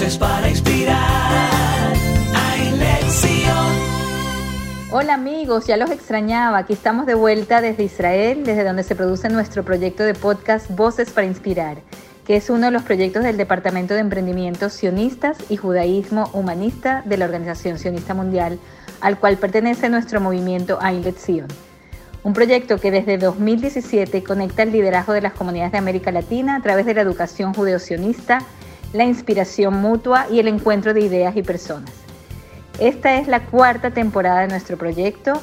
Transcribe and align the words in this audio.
Voces 0.00 0.16
para 0.16 0.48
inspirar. 0.48 1.92
Hay 2.34 2.70
lección. 2.70 3.66
Hola 4.90 5.12
amigos, 5.12 5.66
ya 5.66 5.76
los 5.76 5.90
extrañaba. 5.90 6.56
Aquí 6.56 6.72
estamos 6.72 7.04
de 7.04 7.12
vuelta 7.12 7.60
desde 7.60 7.84
Israel, 7.84 8.42
desde 8.42 8.64
donde 8.64 8.82
se 8.82 8.94
produce 8.94 9.28
nuestro 9.28 9.62
proyecto 9.62 10.02
de 10.02 10.14
podcast 10.14 10.70
Voces 10.70 11.10
para 11.10 11.26
Inspirar, 11.26 11.82
que 12.26 12.36
es 12.36 12.48
uno 12.48 12.64
de 12.64 12.70
los 12.70 12.82
proyectos 12.82 13.24
del 13.24 13.36
Departamento 13.36 13.92
de 13.92 14.00
Emprendimientos 14.00 14.72
Sionistas 14.72 15.36
y 15.50 15.58
Judaísmo 15.58 16.30
Humanista 16.32 17.02
de 17.04 17.18
la 17.18 17.26
Organización 17.26 17.78
Sionista 17.78 18.14
Mundial, 18.14 18.58
al 19.02 19.18
cual 19.18 19.36
pertenece 19.36 19.90
nuestro 19.90 20.18
movimiento 20.18 20.78
Ailet 20.80 21.18
Sion. 21.18 21.48
Un 22.22 22.32
proyecto 22.32 22.80
que 22.80 22.90
desde 22.90 23.18
2017 23.18 24.24
conecta 24.24 24.62
el 24.62 24.72
liderazgo 24.72 25.12
de 25.12 25.20
las 25.20 25.34
comunidades 25.34 25.72
de 25.72 25.78
América 25.78 26.10
Latina 26.10 26.56
a 26.56 26.62
través 26.62 26.86
de 26.86 26.94
la 26.94 27.02
educación 27.02 27.52
judeo-sionista, 27.52 28.38
la 28.92 29.04
inspiración 29.04 29.74
mutua 29.74 30.26
y 30.30 30.40
el 30.40 30.48
encuentro 30.48 30.94
de 30.94 31.00
ideas 31.00 31.36
y 31.36 31.42
personas. 31.42 31.90
Esta 32.78 33.16
es 33.16 33.28
la 33.28 33.40
cuarta 33.40 33.90
temporada 33.90 34.40
de 34.40 34.48
nuestro 34.48 34.76
proyecto. 34.76 35.40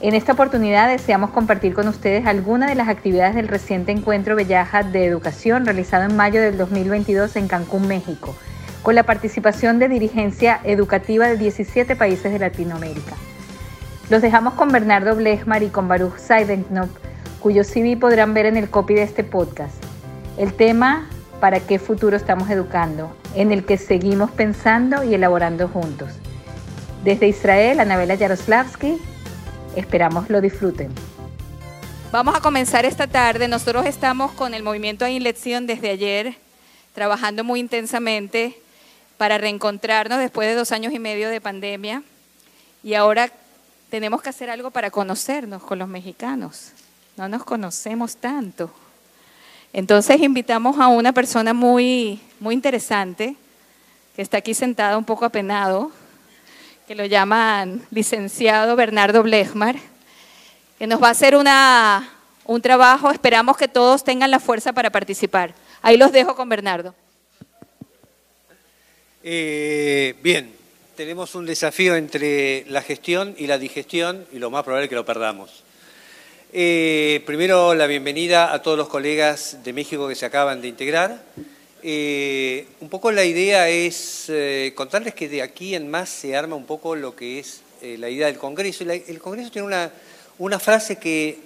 En 0.00 0.14
esta 0.14 0.32
oportunidad 0.32 0.88
deseamos 0.88 1.30
compartir 1.30 1.74
con 1.74 1.88
ustedes 1.88 2.26
algunas 2.26 2.70
de 2.70 2.76
las 2.76 2.88
actividades 2.88 3.34
del 3.34 3.48
reciente 3.48 3.92
encuentro 3.92 4.36
Bellaja 4.36 4.82
de 4.82 5.04
Educación 5.04 5.66
realizado 5.66 6.04
en 6.04 6.16
mayo 6.16 6.40
del 6.40 6.56
2022 6.56 7.36
en 7.36 7.48
Cancún, 7.48 7.86
México, 7.86 8.34
con 8.82 8.94
la 8.94 9.02
participación 9.02 9.78
de 9.78 9.88
dirigencia 9.88 10.60
educativa 10.64 11.26
de 11.26 11.36
17 11.36 11.96
países 11.96 12.32
de 12.32 12.38
Latinoamérica. 12.38 13.14
Los 14.08 14.22
dejamos 14.22 14.54
con 14.54 14.72
Bernardo 14.72 15.14
Blechmar 15.16 15.62
y 15.62 15.68
con 15.68 15.86
Baruch 15.86 16.16
Seidenknopf, 16.16 16.90
cuyo 17.40 17.62
CV 17.62 17.96
podrán 17.96 18.32
ver 18.32 18.46
en 18.46 18.56
el 18.56 18.70
copy 18.70 18.94
de 18.94 19.02
este 19.02 19.22
podcast. 19.22 19.74
El 20.38 20.54
tema, 20.54 21.08
¿para 21.40 21.60
qué 21.60 21.78
futuro 21.78 22.16
estamos 22.16 22.50
educando?, 22.50 23.16
en 23.34 23.50
el 23.50 23.64
que 23.64 23.78
seguimos 23.78 24.30
pensando 24.30 25.02
y 25.02 25.14
elaborando 25.14 25.68
juntos. 25.68 26.10
Desde 27.02 27.28
Israel, 27.28 27.80
Anabela 27.80 28.14
Yaroslavsky, 28.14 28.98
esperamos 29.74 30.28
lo 30.28 30.40
disfruten. 30.40 30.90
Vamos 32.12 32.34
a 32.36 32.40
comenzar 32.40 32.84
esta 32.84 33.06
tarde. 33.06 33.48
Nosotros 33.48 33.86
estamos 33.86 34.32
con 34.32 34.52
el 34.52 34.62
movimiento 34.62 35.04
de 35.04 35.18
Lección 35.20 35.66
desde 35.66 35.90
ayer, 35.90 36.34
trabajando 36.94 37.44
muy 37.44 37.60
intensamente 37.60 38.60
para 39.16 39.38
reencontrarnos 39.38 40.18
después 40.18 40.48
de 40.48 40.54
dos 40.54 40.72
años 40.72 40.92
y 40.92 40.98
medio 40.98 41.28
de 41.30 41.40
pandemia. 41.40 42.02
Y 42.82 42.94
ahora 42.94 43.30
tenemos 43.90 44.22
que 44.22 44.28
hacer 44.28 44.50
algo 44.50 44.70
para 44.70 44.90
conocernos 44.90 45.62
con 45.62 45.78
los 45.78 45.88
mexicanos. 45.88 46.72
No 47.16 47.28
nos 47.28 47.44
conocemos 47.44 48.16
tanto. 48.16 48.70
Entonces 49.72 50.20
invitamos 50.20 50.78
a 50.78 50.88
una 50.88 51.12
persona 51.12 51.54
muy, 51.54 52.20
muy 52.40 52.54
interesante, 52.54 53.36
que 54.16 54.22
está 54.22 54.38
aquí 54.38 54.52
sentado 54.52 54.98
un 54.98 55.04
poco 55.04 55.24
apenado, 55.24 55.92
que 56.88 56.96
lo 56.96 57.04
llaman 57.04 57.82
licenciado 57.92 58.74
Bernardo 58.74 59.22
Blechmar, 59.22 59.76
que 60.78 60.88
nos 60.88 61.00
va 61.00 61.08
a 61.08 61.12
hacer 61.12 61.36
una, 61.36 62.10
un 62.46 62.60
trabajo. 62.60 63.12
Esperamos 63.12 63.56
que 63.56 63.68
todos 63.68 64.02
tengan 64.02 64.30
la 64.32 64.40
fuerza 64.40 64.72
para 64.72 64.90
participar. 64.90 65.54
Ahí 65.82 65.96
los 65.96 66.10
dejo 66.10 66.34
con 66.34 66.48
Bernardo. 66.48 66.94
Eh, 69.22 70.16
bien, 70.22 70.52
tenemos 70.96 71.34
un 71.36 71.46
desafío 71.46 71.94
entre 71.94 72.64
la 72.68 72.82
gestión 72.82 73.36
y 73.38 73.46
la 73.46 73.58
digestión 73.58 74.26
y 74.32 74.38
lo 74.38 74.50
más 74.50 74.64
probable 74.64 74.86
es 74.86 74.88
que 74.88 74.96
lo 74.96 75.04
perdamos. 75.04 75.62
Eh, 76.52 77.22
primero, 77.26 77.76
la 77.76 77.86
bienvenida 77.86 78.52
a 78.52 78.60
todos 78.60 78.76
los 78.76 78.88
colegas 78.88 79.58
de 79.62 79.72
México 79.72 80.08
que 80.08 80.16
se 80.16 80.26
acaban 80.26 80.60
de 80.60 80.66
integrar. 80.66 81.22
Eh, 81.80 82.66
un 82.80 82.88
poco 82.88 83.12
la 83.12 83.24
idea 83.24 83.68
es 83.68 84.24
eh, 84.28 84.72
contarles 84.74 85.14
que 85.14 85.28
de 85.28 85.42
aquí 85.42 85.76
en 85.76 85.88
más 85.88 86.08
se 86.08 86.36
arma 86.36 86.56
un 86.56 86.66
poco 86.66 86.96
lo 86.96 87.14
que 87.14 87.38
es 87.38 87.62
la 87.82 88.10
idea 88.10 88.26
del 88.26 88.36
Congreso. 88.36 88.82
el 88.82 89.20
Congreso 89.20 89.52
tiene 89.52 89.68
una, 89.68 89.92
una 90.38 90.58
frase 90.58 90.96
que, 90.96 91.38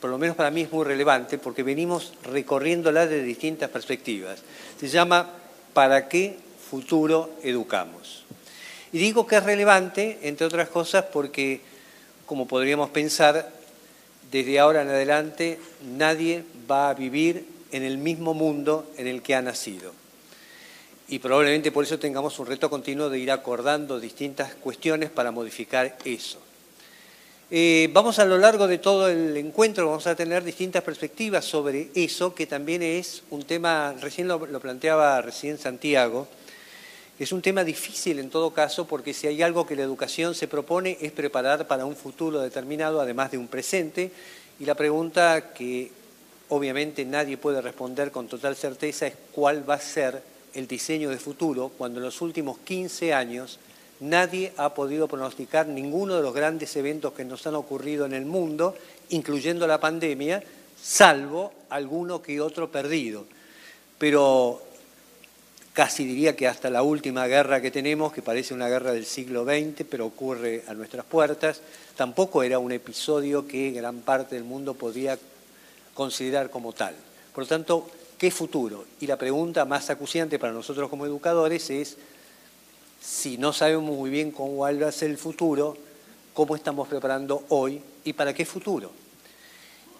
por 0.00 0.10
lo 0.10 0.18
menos 0.18 0.34
para 0.34 0.50
mí, 0.50 0.62
es 0.62 0.72
muy 0.72 0.84
relevante 0.84 1.38
porque 1.38 1.62
venimos 1.62 2.14
recorriéndola 2.24 3.06
desde 3.06 3.22
distintas 3.22 3.70
perspectivas. 3.70 4.40
Se 4.78 4.88
llama 4.88 5.30
¿Para 5.72 6.08
qué 6.08 6.36
futuro 6.68 7.30
educamos? 7.44 8.24
Y 8.92 8.98
digo 8.98 9.24
que 9.24 9.36
es 9.36 9.44
relevante, 9.44 10.18
entre 10.22 10.46
otras 10.46 10.68
cosas, 10.68 11.04
porque, 11.12 11.60
como 12.26 12.48
podríamos 12.48 12.90
pensar, 12.90 13.57
desde 14.30 14.58
ahora 14.58 14.82
en 14.82 14.88
adelante 14.88 15.58
nadie 15.96 16.44
va 16.70 16.90
a 16.90 16.94
vivir 16.94 17.46
en 17.72 17.82
el 17.82 17.98
mismo 17.98 18.34
mundo 18.34 18.90
en 18.96 19.06
el 19.06 19.22
que 19.22 19.34
ha 19.34 19.42
nacido. 19.42 19.92
Y 21.08 21.18
probablemente 21.20 21.72
por 21.72 21.84
eso 21.84 21.98
tengamos 21.98 22.38
un 22.38 22.46
reto 22.46 22.68
continuo 22.68 23.08
de 23.08 23.18
ir 23.18 23.30
acordando 23.30 23.98
distintas 23.98 24.54
cuestiones 24.54 25.10
para 25.10 25.30
modificar 25.30 25.96
eso. 26.04 26.38
Eh, 27.50 27.88
vamos 27.94 28.18
a 28.18 28.26
lo 28.26 28.36
largo 28.36 28.66
de 28.66 28.76
todo 28.76 29.08
el 29.08 29.34
encuentro, 29.38 29.86
vamos 29.86 30.06
a 30.06 30.14
tener 30.14 30.44
distintas 30.44 30.82
perspectivas 30.82 31.46
sobre 31.46 31.88
eso, 31.94 32.34
que 32.34 32.46
también 32.46 32.82
es 32.82 33.22
un 33.30 33.42
tema, 33.42 33.94
recién 34.02 34.28
lo, 34.28 34.44
lo 34.44 34.60
planteaba 34.60 35.22
recién 35.22 35.56
Santiago, 35.56 36.28
es 37.18 37.32
un 37.32 37.42
tema 37.42 37.64
difícil 37.64 38.20
en 38.20 38.30
todo 38.30 38.52
caso 38.52 38.86
porque 38.86 39.12
si 39.12 39.26
hay 39.26 39.42
algo 39.42 39.66
que 39.66 39.74
la 39.74 39.82
educación 39.82 40.36
se 40.36 40.46
propone 40.46 40.98
es 41.00 41.10
preparar 41.10 41.66
para 41.66 41.84
un 41.84 41.96
futuro 41.96 42.40
determinado, 42.40 43.00
además 43.00 43.32
de 43.32 43.38
un 43.38 43.48
presente. 43.48 44.12
Y 44.60 44.64
la 44.64 44.76
pregunta 44.76 45.52
que 45.52 45.90
obviamente 46.48 47.04
nadie 47.04 47.36
puede 47.36 47.60
responder 47.60 48.12
con 48.12 48.28
total 48.28 48.54
certeza 48.54 49.08
es 49.08 49.14
cuál 49.32 49.68
va 49.68 49.74
a 49.74 49.80
ser 49.80 50.22
el 50.54 50.68
diseño 50.68 51.10
de 51.10 51.18
futuro 51.18 51.72
cuando 51.76 51.98
en 51.98 52.04
los 52.04 52.20
últimos 52.20 52.58
15 52.58 53.12
años 53.12 53.58
nadie 54.00 54.52
ha 54.56 54.74
podido 54.74 55.08
pronosticar 55.08 55.66
ninguno 55.66 56.14
de 56.14 56.22
los 56.22 56.32
grandes 56.32 56.74
eventos 56.76 57.14
que 57.14 57.24
nos 57.24 57.46
han 57.48 57.56
ocurrido 57.56 58.06
en 58.06 58.14
el 58.14 58.26
mundo, 58.26 58.76
incluyendo 59.10 59.66
la 59.66 59.80
pandemia, 59.80 60.42
salvo 60.80 61.52
alguno 61.68 62.22
que 62.22 62.40
otro 62.40 62.70
perdido. 62.70 63.24
Pero 63.98 64.62
casi 65.78 66.04
diría 66.04 66.34
que 66.34 66.48
hasta 66.48 66.70
la 66.70 66.82
última 66.82 67.28
guerra 67.28 67.60
que 67.60 67.70
tenemos, 67.70 68.12
que 68.12 68.20
parece 68.20 68.52
una 68.52 68.68
guerra 68.68 68.90
del 68.90 69.06
siglo 69.06 69.44
XX, 69.44 69.86
pero 69.88 70.06
ocurre 70.06 70.64
a 70.66 70.74
nuestras 70.74 71.06
puertas, 71.06 71.60
tampoco 71.94 72.42
era 72.42 72.58
un 72.58 72.72
episodio 72.72 73.46
que 73.46 73.70
gran 73.70 74.00
parte 74.00 74.34
del 74.34 74.42
mundo 74.42 74.74
podía 74.74 75.16
considerar 75.94 76.50
como 76.50 76.72
tal. 76.72 76.96
Por 77.32 77.44
lo 77.44 77.48
tanto, 77.48 77.88
¿qué 78.18 78.32
futuro? 78.32 78.86
Y 78.98 79.06
la 79.06 79.16
pregunta 79.16 79.64
más 79.66 79.88
acuciante 79.88 80.36
para 80.40 80.52
nosotros 80.52 80.90
como 80.90 81.06
educadores 81.06 81.70
es, 81.70 81.96
si 83.00 83.38
no 83.38 83.52
sabemos 83.52 83.84
muy 83.84 84.10
bien 84.10 84.32
cómo 84.32 84.56
va 84.56 84.70
a 84.70 84.90
ser 84.90 85.10
el 85.10 85.16
futuro, 85.16 85.76
¿cómo 86.34 86.56
estamos 86.56 86.88
preparando 86.88 87.44
hoy 87.50 87.80
y 88.02 88.14
para 88.14 88.34
qué 88.34 88.44
futuro? 88.44 88.90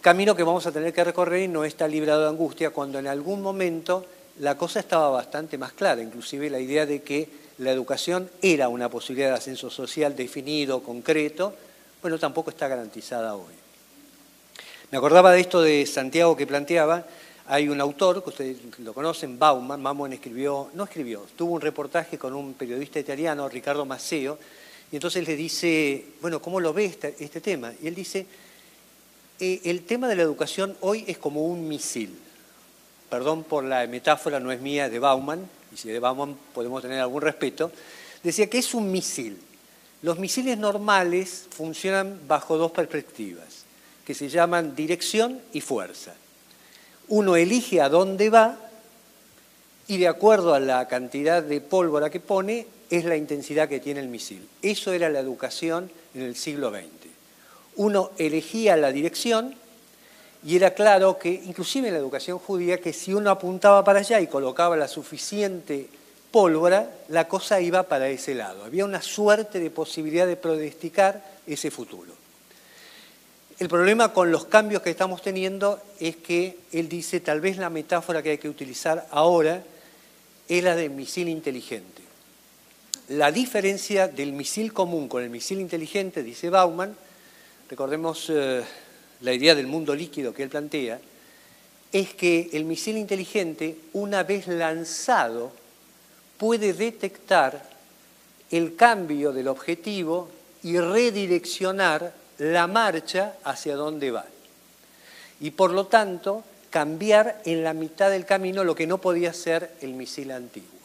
Camino 0.01 0.35
que 0.35 0.43
vamos 0.43 0.67
a 0.67 0.73
tener 0.73 0.93
que 0.93 1.05
recorrer 1.05 1.43
y 1.43 1.49
no 1.49 1.65
está 1.65 1.87
librado 1.87 2.23
de 2.23 2.31
angustia 2.31 2.71
cuando 2.71 2.99
en 2.99 3.07
algún 3.07 3.43
momento 3.43 4.05
la 4.41 4.57
cosa 4.57 4.81
estaba 4.81 5.11
bastante 5.11 5.59
más 5.59 5.73
clara, 5.73 6.03
inclusive 6.03 6.51
la 6.51 6.61
idea 6.61 6.87
de 6.87 7.03
que 7.03 7.29
la 7.59 7.73
educación 7.73 8.31
era 8.41 8.69
una 8.69 8.89
posibilidad 8.89 9.31
de 9.31 9.35
ascenso 9.35 9.71
social 9.71 10.15
definido, 10.15 10.83
concreto, 10.83 11.55
bueno, 12.01 12.19
tampoco 12.19 12.51
está 12.51 12.69
garantizada 12.69 13.35
hoy. 13.35 13.55
Me 14.91 14.99
acordaba 14.99 15.33
de 15.33 15.41
esto 15.41 15.61
de 15.61 15.85
Santiago 15.87 16.37
que 16.37 16.47
planteaba, 16.47 17.05
hay 17.47 17.69
un 17.69 17.81
autor, 17.81 18.23
que 18.23 18.29
ustedes 18.31 18.59
lo 18.79 18.93
conocen, 18.93 19.39
Bauman, 19.39 19.83
Bauman 19.83 20.13
escribió, 20.13 20.71
no 20.75 20.85
escribió, 20.85 21.27
tuvo 21.35 21.55
un 21.55 21.61
reportaje 21.61 22.19
con 22.19 22.35
un 22.35 22.55
periodista 22.55 23.01
italiano, 23.01 23.49
Ricardo 23.49 23.85
Maceo, 23.85 24.39
y 24.93 24.97
entonces 24.97 25.27
le 25.27 25.35
dice, 25.35 26.05
bueno, 26.21 26.41
¿cómo 26.41 26.61
lo 26.61 26.73
ve 26.73 26.85
este, 26.85 27.17
este 27.19 27.41
tema? 27.41 27.73
Y 27.83 27.89
él 27.89 27.95
dice, 27.95 28.27
eh, 29.41 29.61
el 29.65 29.83
tema 29.83 30.09
de 30.09 30.17
la 30.17 30.23
educación 30.23 30.77
hoy 30.81 31.05
es 31.09 31.19
como 31.19 31.45
un 31.45 31.69
misil 31.69 32.17
perdón 33.09 33.45
por 33.45 33.65
la 33.65 33.87
metáfora, 33.87 34.41
no 34.41 34.53
es 34.53 34.61
mía, 34.61 34.89
de 34.89 34.99
Bauman, 34.99 35.49
y 35.73 35.77
si 35.77 35.89
de 35.89 35.99
Bauman 35.99 36.37
podemos 36.55 36.83
tener 36.83 37.01
algún 37.01 37.23
respeto, 37.23 37.71
decía 38.23 38.49
que 38.49 38.59
es 38.59 38.75
un 38.75 38.91
misil. 38.91 39.39
Los 40.03 40.19
misiles 40.19 40.59
normales 40.59 41.47
funcionan 41.51 42.21
bajo 42.29 42.57
dos 42.57 42.71
perspectivas, 42.73 43.65
que 44.05 44.15
se 44.15 44.29
llaman 44.29 44.77
dirección 44.77 45.41
y 45.53 45.61
fuerza. 45.61 46.15
Uno 47.09 47.37
elige 47.37 47.81
a 47.81 47.89
dónde 47.89 48.31
va 48.31 48.57
y 49.89 49.97
de 49.97 50.09
acuerdo 50.09 50.55
a 50.55 50.61
la 50.61 50.87
cantidad 50.87 51.43
de 51.43 51.61
pólvora 51.63 52.11
que 52.11 52.21
pone, 52.21 52.67
es 52.91 53.05
la 53.05 53.17
intensidad 53.17 53.69
que 53.69 53.81
tiene 53.81 54.01
el 54.01 54.09
misil. 54.09 54.47
Eso 54.63 54.93
era 54.93 55.09
la 55.09 55.19
educación 55.19 55.91
en 56.15 56.23
el 56.23 56.37
siglo 56.37 56.71
XX. 56.71 57.09
Uno 57.77 58.11
elegía 58.19 58.77
la 58.77 58.93
dirección 58.93 59.55
y 60.45 60.57
era 60.57 60.73
claro 60.73 61.19
que, 61.19 61.31
inclusive 61.31 61.89
en 61.89 61.95
la 61.95 62.01
educación 62.01 62.39
judía, 62.39 62.81
que 62.81 62.93
si 62.93 63.13
uno 63.13 63.31
apuntaba 63.31 63.83
para 63.83 64.01
allá 64.01 64.21
y 64.21 64.29
colocaba 64.29 64.77
la 64.77 64.89
suficiente 64.89 65.89
pólvora, 66.31 66.91
la 67.09 67.27
cosa 67.27 67.61
iba 67.61 67.83
para 67.83 68.09
ese 68.09 68.35
lado. 68.35 68.65
Había 68.65 68.85
una 68.85 69.03
suerte 69.03 69.59
de 69.59 69.71
posibilidad 69.71 70.27
de 70.27 70.37
pronosticar 70.37 71.25
ese 71.47 71.71
futuro. 71.71 72.13
El 73.59 73.69
problema 73.69 74.13
con 74.13 74.31
los 74.31 74.45
cambios 74.45 74.83
que 74.83 74.91
estamos 74.91 75.21
teniendo 75.21 75.81
es 75.99 76.17
que 76.17 76.59
él 76.71 76.89
dice, 76.89 77.19
tal 77.19 77.41
vez 77.41 77.57
la 77.57 77.71
metáfora 77.71 78.23
que 78.23 78.31
hay 78.31 78.39
que 78.39 78.49
utilizar 78.49 79.09
ahora 79.11 79.65
es 80.49 80.63
la 80.63 80.77
del 80.77 80.91
misil 80.91 81.29
inteligente. 81.29 82.03
La 83.09 83.33
diferencia 83.33 84.07
del 84.07 84.33
misil 84.33 84.73
común 84.73 85.09
con 85.09 85.25
el 85.25 85.31
misil 85.31 85.61
inteligente, 85.61 86.23
dice 86.23 86.51
Bauman, 86.51 86.95
recordemos 87.69 88.31
eh, 88.31 88.63
la 89.21 89.33
idea 89.33 89.55
del 89.55 89.67
mundo 89.67 89.95
líquido 89.95 90.33
que 90.33 90.43
él 90.43 90.49
plantea, 90.49 91.01
es 91.93 92.15
que 92.15 92.51
el 92.53 92.65
misil 92.65 92.97
inteligente, 92.97 93.77
una 93.95 94.23
vez 94.23 94.47
lanzado, 94.47 95.53
puede 96.37 96.73
detectar 96.73 97.69
el 98.51 98.77
cambio 98.77 99.33
del 99.33 99.49
objetivo 99.49 100.29
y 100.63 100.79
redireccionar 100.79 102.13
la 102.39 102.67
marcha 102.67 103.35
hacia 103.45 103.75
dónde 103.75 104.11
va. 104.11 104.27
Y 105.41 105.51
por 105.53 105.73
lo 105.73 105.87
tanto, 105.87 106.45
cambiar 106.71 107.41
en 107.45 107.65
la 107.65 107.73
mitad 107.73 108.11
del 108.11 108.27
camino 108.27 108.65
lo 108.65 108.75
que 108.75 108.87
no 108.87 108.99
podía 108.99 109.33
ser 109.33 109.73
el 109.81 109.95
misil 109.95 110.31
antiguo. 110.31 110.79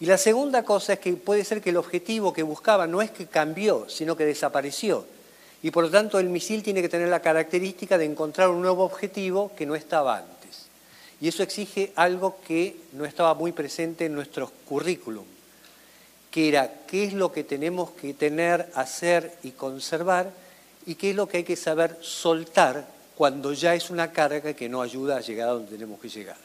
Y 0.00 0.06
la 0.06 0.16
segunda 0.16 0.64
cosa 0.64 0.94
es 0.94 0.98
que 0.98 1.12
puede 1.12 1.44
ser 1.44 1.60
que 1.60 1.70
el 1.70 1.76
objetivo 1.76 2.32
que 2.32 2.42
buscaba 2.42 2.86
no 2.86 3.02
es 3.02 3.10
que 3.10 3.26
cambió, 3.26 3.88
sino 3.88 4.16
que 4.16 4.24
desapareció. 4.24 5.04
Y 5.62 5.70
por 5.70 5.84
lo 5.84 5.90
tanto 5.90 6.18
el 6.18 6.28
misil 6.28 6.62
tiene 6.62 6.82
que 6.82 6.88
tener 6.88 7.08
la 7.08 7.20
característica 7.20 7.98
de 7.98 8.06
encontrar 8.06 8.48
un 8.48 8.62
nuevo 8.62 8.84
objetivo 8.84 9.52
que 9.56 9.66
no 9.66 9.74
estaba 9.74 10.18
antes. 10.18 10.66
Y 11.20 11.28
eso 11.28 11.42
exige 11.42 11.92
algo 11.96 12.38
que 12.46 12.76
no 12.92 13.04
estaba 13.04 13.34
muy 13.34 13.52
presente 13.52 14.06
en 14.06 14.14
nuestros 14.14 14.50
currículum, 14.66 15.24
que 16.30 16.48
era 16.48 16.72
qué 16.86 17.04
es 17.04 17.12
lo 17.12 17.30
que 17.30 17.44
tenemos 17.44 17.90
que 17.90 18.14
tener, 18.14 18.70
hacer 18.74 19.36
y 19.42 19.50
conservar 19.50 20.30
y 20.86 20.94
qué 20.94 21.10
es 21.10 21.16
lo 21.16 21.28
que 21.28 21.38
hay 21.38 21.44
que 21.44 21.56
saber 21.56 21.98
soltar 22.00 22.86
cuando 23.16 23.52
ya 23.52 23.74
es 23.74 23.90
una 23.90 24.12
carga 24.12 24.54
que 24.54 24.68
no 24.68 24.80
ayuda 24.80 25.18
a 25.18 25.20
llegar 25.20 25.50
a 25.50 25.52
donde 25.52 25.72
tenemos 25.72 26.00
que 26.00 26.08
llegar. 26.08 26.38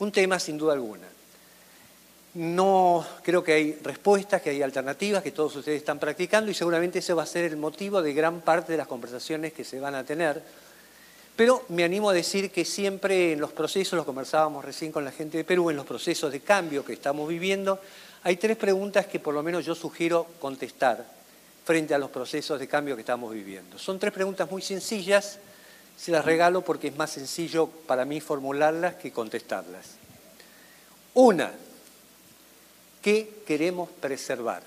Un 0.00 0.10
tema 0.10 0.40
sin 0.40 0.58
duda 0.58 0.72
alguna. 0.72 1.06
No 2.36 3.02
creo 3.22 3.42
que 3.42 3.54
hay 3.54 3.72
respuestas, 3.82 4.42
que 4.42 4.50
hay 4.50 4.60
alternativas, 4.60 5.22
que 5.22 5.32
todos 5.32 5.56
ustedes 5.56 5.78
están 5.78 5.98
practicando 5.98 6.50
y 6.50 6.54
seguramente 6.54 6.98
ese 6.98 7.14
va 7.14 7.22
a 7.22 7.26
ser 7.26 7.46
el 7.46 7.56
motivo 7.56 8.02
de 8.02 8.12
gran 8.12 8.42
parte 8.42 8.72
de 8.72 8.78
las 8.78 8.86
conversaciones 8.86 9.54
que 9.54 9.64
se 9.64 9.80
van 9.80 9.94
a 9.94 10.04
tener. 10.04 10.42
Pero 11.34 11.64
me 11.70 11.82
animo 11.82 12.10
a 12.10 12.12
decir 12.12 12.50
que 12.50 12.66
siempre 12.66 13.32
en 13.32 13.40
los 13.40 13.52
procesos, 13.52 13.96
lo 13.96 14.04
conversábamos 14.04 14.62
recién 14.62 14.92
con 14.92 15.02
la 15.02 15.12
gente 15.12 15.38
de 15.38 15.44
Perú, 15.44 15.70
en 15.70 15.76
los 15.76 15.86
procesos 15.86 16.30
de 16.30 16.40
cambio 16.40 16.84
que 16.84 16.92
estamos 16.92 17.26
viviendo, 17.26 17.80
hay 18.22 18.36
tres 18.36 18.58
preguntas 18.58 19.06
que 19.06 19.18
por 19.18 19.32
lo 19.32 19.42
menos 19.42 19.64
yo 19.64 19.74
sugiero 19.74 20.26
contestar 20.38 21.06
frente 21.64 21.94
a 21.94 21.98
los 21.98 22.10
procesos 22.10 22.60
de 22.60 22.68
cambio 22.68 22.96
que 22.96 23.00
estamos 23.00 23.32
viviendo. 23.32 23.78
Son 23.78 23.98
tres 23.98 24.12
preguntas 24.12 24.50
muy 24.50 24.60
sencillas, 24.60 25.38
se 25.96 26.10
las 26.10 26.22
regalo 26.22 26.60
porque 26.60 26.88
es 26.88 26.96
más 26.96 27.12
sencillo 27.12 27.66
para 27.86 28.04
mí 28.04 28.20
formularlas 28.20 28.96
que 28.96 29.10
contestarlas. 29.10 29.86
Una, 31.14 31.50
¿qué 33.02 33.28
queremos 33.46 33.88
preservar? 34.00 34.62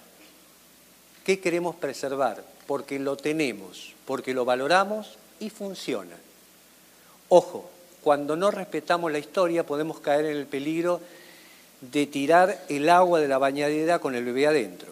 ¿Qué 1.23 1.39
queremos 1.39 1.75
preservar? 1.75 2.43
Porque 2.65 2.99
lo 2.99 3.17
tenemos, 3.17 3.93
porque 4.05 4.33
lo 4.33 4.45
valoramos 4.45 5.17
y 5.39 5.49
funciona. 5.49 6.15
Ojo, 7.29 7.69
cuando 8.01 8.35
no 8.35 8.49
respetamos 8.51 9.11
la 9.11 9.19
historia 9.19 9.65
podemos 9.65 9.99
caer 9.99 10.25
en 10.25 10.37
el 10.37 10.45
peligro 10.45 11.01
de 11.81 12.07
tirar 12.07 12.65
el 12.69 12.89
agua 12.89 13.19
de 13.19 13.27
la 13.27 13.37
bañadera 13.37 13.99
con 13.99 14.15
el 14.15 14.25
bebé 14.25 14.47
adentro. 14.47 14.89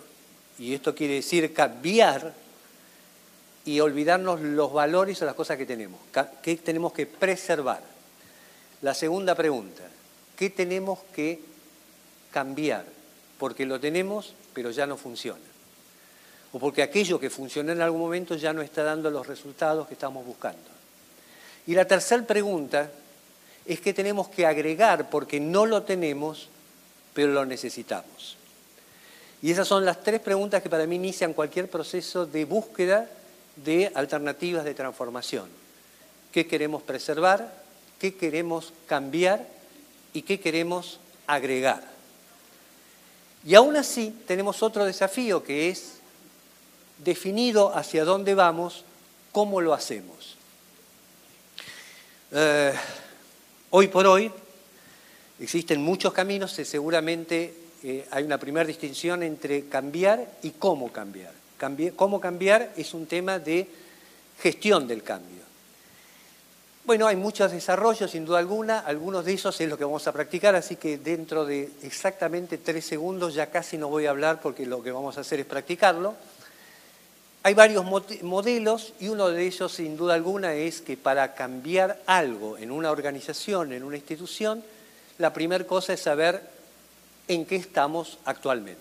Y 0.60 0.74
esto 0.74 0.96
quiere 0.96 1.16
decir 1.16 1.54
cambiar 1.54 2.34
y 3.66 3.80
olvidarnos 3.80 4.42
los 4.42 4.72
valores 4.72 5.22
o 5.22 5.26
las 5.26 5.36
cosas 5.36 5.58
que 5.58 5.66
tenemos, 5.66 6.00
que 6.42 6.56
tenemos 6.56 6.94
que 6.94 7.06
preservar. 7.06 7.82
La 8.82 8.94
segunda 8.94 9.36
pregunta, 9.36 9.84
¿qué 10.36 10.50
tenemos 10.50 11.00
que 11.14 11.40
cambiar? 12.32 12.97
Porque 13.38 13.66
lo 13.66 13.80
tenemos, 13.80 14.34
pero 14.54 14.72
ya 14.72 14.88
no 14.88 14.98
funciona. 14.98 15.44
O 16.54 16.60
porque 16.60 16.82
aquello 16.82 17.20
que 17.20 17.30
funcionó 17.30 17.72
en 17.72 17.82
algún 17.82 18.02
momento 18.02 18.36
ya 18.36 18.54
no 18.54 18.62
está 18.62 18.84
dando 18.84 19.12
los 19.12 19.28
resultados 19.28 19.88
que 19.88 19.94
estamos 19.94 20.26
buscando. 20.26 20.70
Y 21.68 21.76
la 21.76 21.86
tercera 21.86 22.26
pregunta 22.26 22.90
es 23.66 23.82
qué 23.82 23.94
tenemos 23.94 24.30
que 24.30 24.46
agregar 24.46 25.10
porque 25.10 25.40
no 25.40 25.66
lo 25.66 25.84
tenemos, 25.84 26.48
pero 27.14 27.34
lo 27.34 27.46
necesitamos. 27.46 28.38
Y 29.42 29.52
esas 29.52 29.68
son 29.68 29.86
las 29.86 30.02
tres 30.02 30.22
preguntas 30.22 30.64
que 30.64 30.70
para 30.70 30.88
mí 30.88 30.96
inician 30.96 31.34
cualquier 31.34 31.70
proceso 31.70 32.26
de 32.26 32.46
búsqueda 32.46 33.10
de 33.58 33.92
alternativas 33.94 34.64
de 34.64 34.74
transformación. 34.74 35.48
¿Qué 36.32 36.48
queremos 36.48 36.82
preservar? 36.84 37.52
¿Qué 38.00 38.16
queremos 38.16 38.74
cambiar? 38.88 39.46
¿Y 40.14 40.22
qué 40.22 40.40
queremos 40.40 41.00
agregar? 41.28 41.97
Y 43.46 43.56
aún 43.56 43.78
así 43.78 44.14
tenemos 44.28 44.62
otro 44.64 44.86
desafío 44.86 45.44
que 45.44 45.70
es 45.70 45.94
definido 47.04 47.76
hacia 47.76 48.04
dónde 48.04 48.36
vamos, 48.36 48.84
cómo 49.32 49.62
lo 49.62 49.74
hacemos. 49.74 50.36
Eh, 52.32 52.74
hoy 53.70 53.88
por 53.88 54.06
hoy 54.08 54.32
existen 55.40 55.82
muchos 55.82 56.14
caminos, 56.14 56.52
seguramente 56.52 57.54
eh, 57.84 58.08
hay 58.12 58.24
una 58.24 58.38
primera 58.38 58.66
distinción 58.66 59.24
entre 59.24 59.68
cambiar 59.68 60.38
y 60.42 60.52
cómo 60.52 60.92
cambiar 60.92 61.38
cómo 61.96 62.20
cambiar 62.20 62.74
es 62.78 62.94
un 62.94 63.06
tema 63.06 63.40
de 63.40 63.68
gestión 64.40 64.88
del 64.88 65.04
cambio. 65.04 65.47
Bueno, 66.88 67.06
hay 67.06 67.18
muchos 67.18 67.52
desarrollos, 67.52 68.12
sin 68.12 68.24
duda 68.24 68.40
alguna, 68.40 68.80
algunos 68.80 69.26
de 69.26 69.34
esos 69.34 69.60
es 69.60 69.68
lo 69.68 69.78
que 69.78 69.84
vamos 69.84 70.08
a 70.08 70.14
practicar, 70.14 70.56
así 70.56 70.78
que 70.78 70.98
dentro 70.98 71.44
de 71.44 71.70
exactamente 71.84 72.58
tres 72.60 72.86
segundos 72.86 73.34
ya 73.34 73.48
casi 73.48 73.78
no 73.78 73.90
voy 73.90 74.06
a 74.06 74.12
hablar 74.12 74.40
porque 74.40 74.66
lo 74.66 74.82
que 74.82 74.94
vamos 74.94 75.18
a 75.18 75.20
hacer 75.20 75.42
es 75.42 75.46
practicarlo. 75.46 76.16
Hay 77.44 77.54
varios 77.56 77.84
modelos 77.84 78.94
y 79.02 79.10
uno 79.10 79.28
de 79.28 79.46
ellos, 79.46 79.74
sin 79.74 79.98
duda 79.98 80.14
alguna, 80.14 80.54
es 80.54 80.80
que 80.80 80.96
para 80.96 81.36
cambiar 81.36 82.02
algo 82.06 82.58
en 82.58 82.72
una 82.72 82.90
organización, 82.90 83.74
en 83.74 83.84
una 83.84 83.98
institución, 83.98 84.64
la 85.18 85.34
primera 85.34 85.68
cosa 85.68 85.92
es 85.92 86.00
saber 86.00 86.42
en 87.28 87.46
qué 87.46 87.58
estamos 87.58 88.18
actualmente 88.24 88.80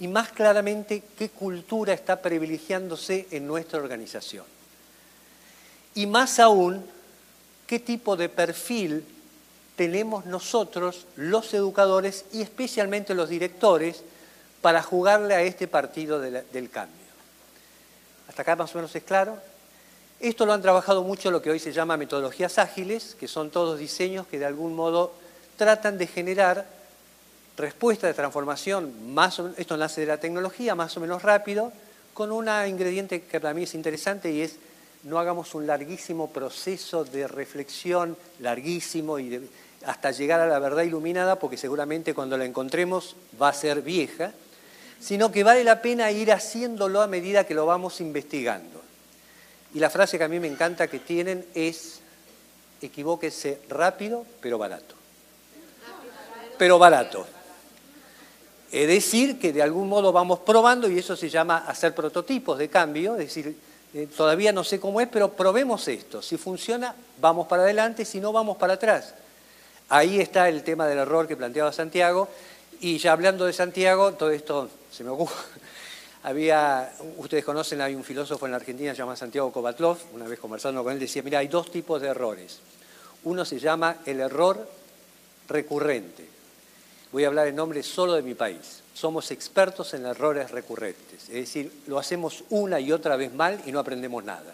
y 0.00 0.08
más 0.08 0.30
claramente 0.30 1.02
qué 1.18 1.28
cultura 1.28 1.92
está 1.92 2.22
privilegiándose 2.22 3.28
en 3.32 3.46
nuestra 3.46 3.80
organización. 3.80 4.46
Y 5.94 6.06
más 6.06 6.40
aún, 6.40 6.96
qué 7.68 7.78
tipo 7.78 8.16
de 8.16 8.28
perfil 8.28 9.04
tenemos 9.76 10.26
nosotros, 10.26 11.06
los 11.14 11.54
educadores 11.54 12.24
y 12.32 12.42
especialmente 12.42 13.14
los 13.14 13.28
directores, 13.28 14.02
para 14.60 14.82
jugarle 14.82 15.36
a 15.36 15.42
este 15.42 15.68
partido 15.68 16.18
del 16.18 16.70
cambio. 16.70 16.96
¿Hasta 18.28 18.42
acá 18.42 18.56
más 18.56 18.74
o 18.74 18.78
menos 18.78 18.94
es 18.96 19.04
claro? 19.04 19.38
Esto 20.18 20.46
lo 20.46 20.52
han 20.52 20.62
trabajado 20.62 21.04
mucho 21.04 21.30
lo 21.30 21.40
que 21.40 21.50
hoy 21.50 21.60
se 21.60 21.72
llama 21.72 21.96
metodologías 21.96 22.58
ágiles, 22.58 23.14
que 23.14 23.28
son 23.28 23.50
todos 23.50 23.78
diseños 23.78 24.26
que 24.26 24.40
de 24.40 24.46
algún 24.46 24.74
modo 24.74 25.12
tratan 25.56 25.96
de 25.96 26.08
generar 26.08 26.66
respuesta 27.56 28.08
de 28.08 28.14
transformación, 28.14 29.14
más 29.14 29.40
esto 29.56 29.76
nace 29.76 30.00
de 30.00 30.06
la 30.08 30.18
tecnología, 30.18 30.74
más 30.74 30.96
o 30.96 31.00
menos 31.00 31.22
rápido, 31.22 31.72
con 32.14 32.32
un 32.32 32.48
ingrediente 32.66 33.22
que 33.22 33.40
para 33.40 33.54
mí 33.54 33.62
es 33.62 33.74
interesante 33.74 34.32
y 34.32 34.42
es 34.42 34.56
no 35.04 35.18
hagamos 35.18 35.54
un 35.54 35.66
larguísimo 35.66 36.30
proceso 36.30 37.04
de 37.04 37.28
reflexión, 37.28 38.16
larguísimo, 38.40 39.18
y 39.18 39.48
hasta 39.84 40.10
llegar 40.10 40.40
a 40.40 40.46
la 40.46 40.58
verdad 40.58 40.82
iluminada, 40.82 41.38
porque 41.38 41.56
seguramente 41.56 42.14
cuando 42.14 42.36
la 42.36 42.44
encontremos 42.44 43.16
va 43.40 43.48
a 43.48 43.54
ser 43.54 43.82
vieja, 43.82 44.32
sino 45.00 45.30
que 45.30 45.44
vale 45.44 45.62
la 45.62 45.80
pena 45.80 46.10
ir 46.10 46.32
haciéndolo 46.32 47.00
a 47.00 47.06
medida 47.06 47.44
que 47.44 47.54
lo 47.54 47.66
vamos 47.66 48.00
investigando. 48.00 48.82
Y 49.74 49.78
la 49.78 49.90
frase 49.90 50.18
que 50.18 50.24
a 50.24 50.28
mí 50.28 50.40
me 50.40 50.48
encanta 50.48 50.88
que 50.88 50.98
tienen 50.98 51.46
es, 51.54 52.00
equivóquese 52.80 53.60
rápido, 53.68 54.24
pero 54.40 54.58
barato. 54.58 54.94
Pero 56.58 56.78
barato. 56.78 57.26
Es 58.72 58.88
decir, 58.88 59.38
que 59.38 59.52
de 59.52 59.62
algún 59.62 59.88
modo 59.88 60.12
vamos 60.12 60.40
probando 60.40 60.90
y 60.90 60.98
eso 60.98 61.16
se 61.16 61.30
llama 61.30 61.64
hacer 61.66 61.94
prototipos 61.94 62.58
de 62.58 62.68
cambio, 62.68 63.12
es 63.14 63.34
decir, 63.34 63.56
eh, 63.94 64.08
todavía 64.14 64.52
no 64.52 64.64
sé 64.64 64.78
cómo 64.80 65.00
es, 65.00 65.08
pero 65.08 65.32
probemos 65.32 65.88
esto. 65.88 66.22
Si 66.22 66.36
funciona, 66.36 66.94
vamos 67.20 67.46
para 67.46 67.62
adelante, 67.62 68.04
si 68.04 68.20
no, 68.20 68.32
vamos 68.32 68.56
para 68.56 68.74
atrás. 68.74 69.14
Ahí 69.88 70.20
está 70.20 70.48
el 70.48 70.62
tema 70.62 70.86
del 70.86 70.98
error 70.98 71.26
que 71.26 71.36
planteaba 71.36 71.72
Santiago. 71.72 72.28
Y 72.80 72.98
ya 72.98 73.12
hablando 73.12 73.46
de 73.46 73.52
Santiago, 73.52 74.12
todo 74.12 74.30
esto 74.30 74.68
se 74.90 75.04
me 75.04 75.10
ocurre. 75.10 75.34
Había, 76.22 76.92
ustedes 77.16 77.44
conocen, 77.44 77.80
hay 77.80 77.94
un 77.94 78.04
filósofo 78.04 78.44
en 78.44 78.50
la 78.50 78.56
Argentina 78.58 78.92
llamado 78.92 79.16
Santiago 79.16 79.52
Kovatlov, 79.52 79.98
una 80.14 80.26
vez 80.26 80.38
conversando 80.38 80.82
con 80.82 80.92
él 80.92 80.98
decía, 80.98 81.22
mira, 81.22 81.38
hay 81.38 81.48
dos 81.48 81.70
tipos 81.70 82.02
de 82.02 82.08
errores. 82.08 82.58
Uno 83.22 83.44
se 83.44 83.58
llama 83.58 83.98
el 84.04 84.20
error 84.20 84.68
recurrente 85.48 86.38
Voy 87.12 87.24
a 87.24 87.28
hablar 87.28 87.46
en 87.48 87.56
nombre 87.56 87.82
solo 87.82 88.14
de 88.14 88.22
mi 88.22 88.34
país. 88.34 88.82
Somos 88.98 89.30
expertos 89.30 89.94
en 89.94 90.06
errores 90.06 90.50
recurrentes, 90.50 91.28
es 91.28 91.34
decir, 91.34 91.70
lo 91.86 92.00
hacemos 92.00 92.42
una 92.50 92.80
y 92.80 92.90
otra 92.90 93.14
vez 93.14 93.32
mal 93.32 93.62
y 93.64 93.70
no 93.70 93.78
aprendemos 93.78 94.24
nada. 94.24 94.52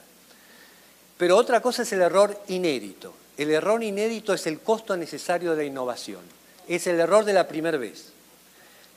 Pero 1.17 1.39
otra 1.39 1.63
cosa 1.63 1.81
es 1.81 1.91
el 1.95 2.03
error 2.03 2.39
inédito. 2.49 3.15
El 3.39 3.51
error 3.51 3.83
inédito 3.83 4.35
es 4.35 4.47
el 4.47 4.61
costo 4.61 4.99
necesario 4.99 5.53
de 5.53 5.57
la 5.57 5.65
innovación. 5.65 6.21
es 6.69 6.87
el 6.87 7.01
error 7.01 7.25
de 7.25 7.33
la 7.33 7.49
primera 7.49 7.79
vez. 7.79 8.13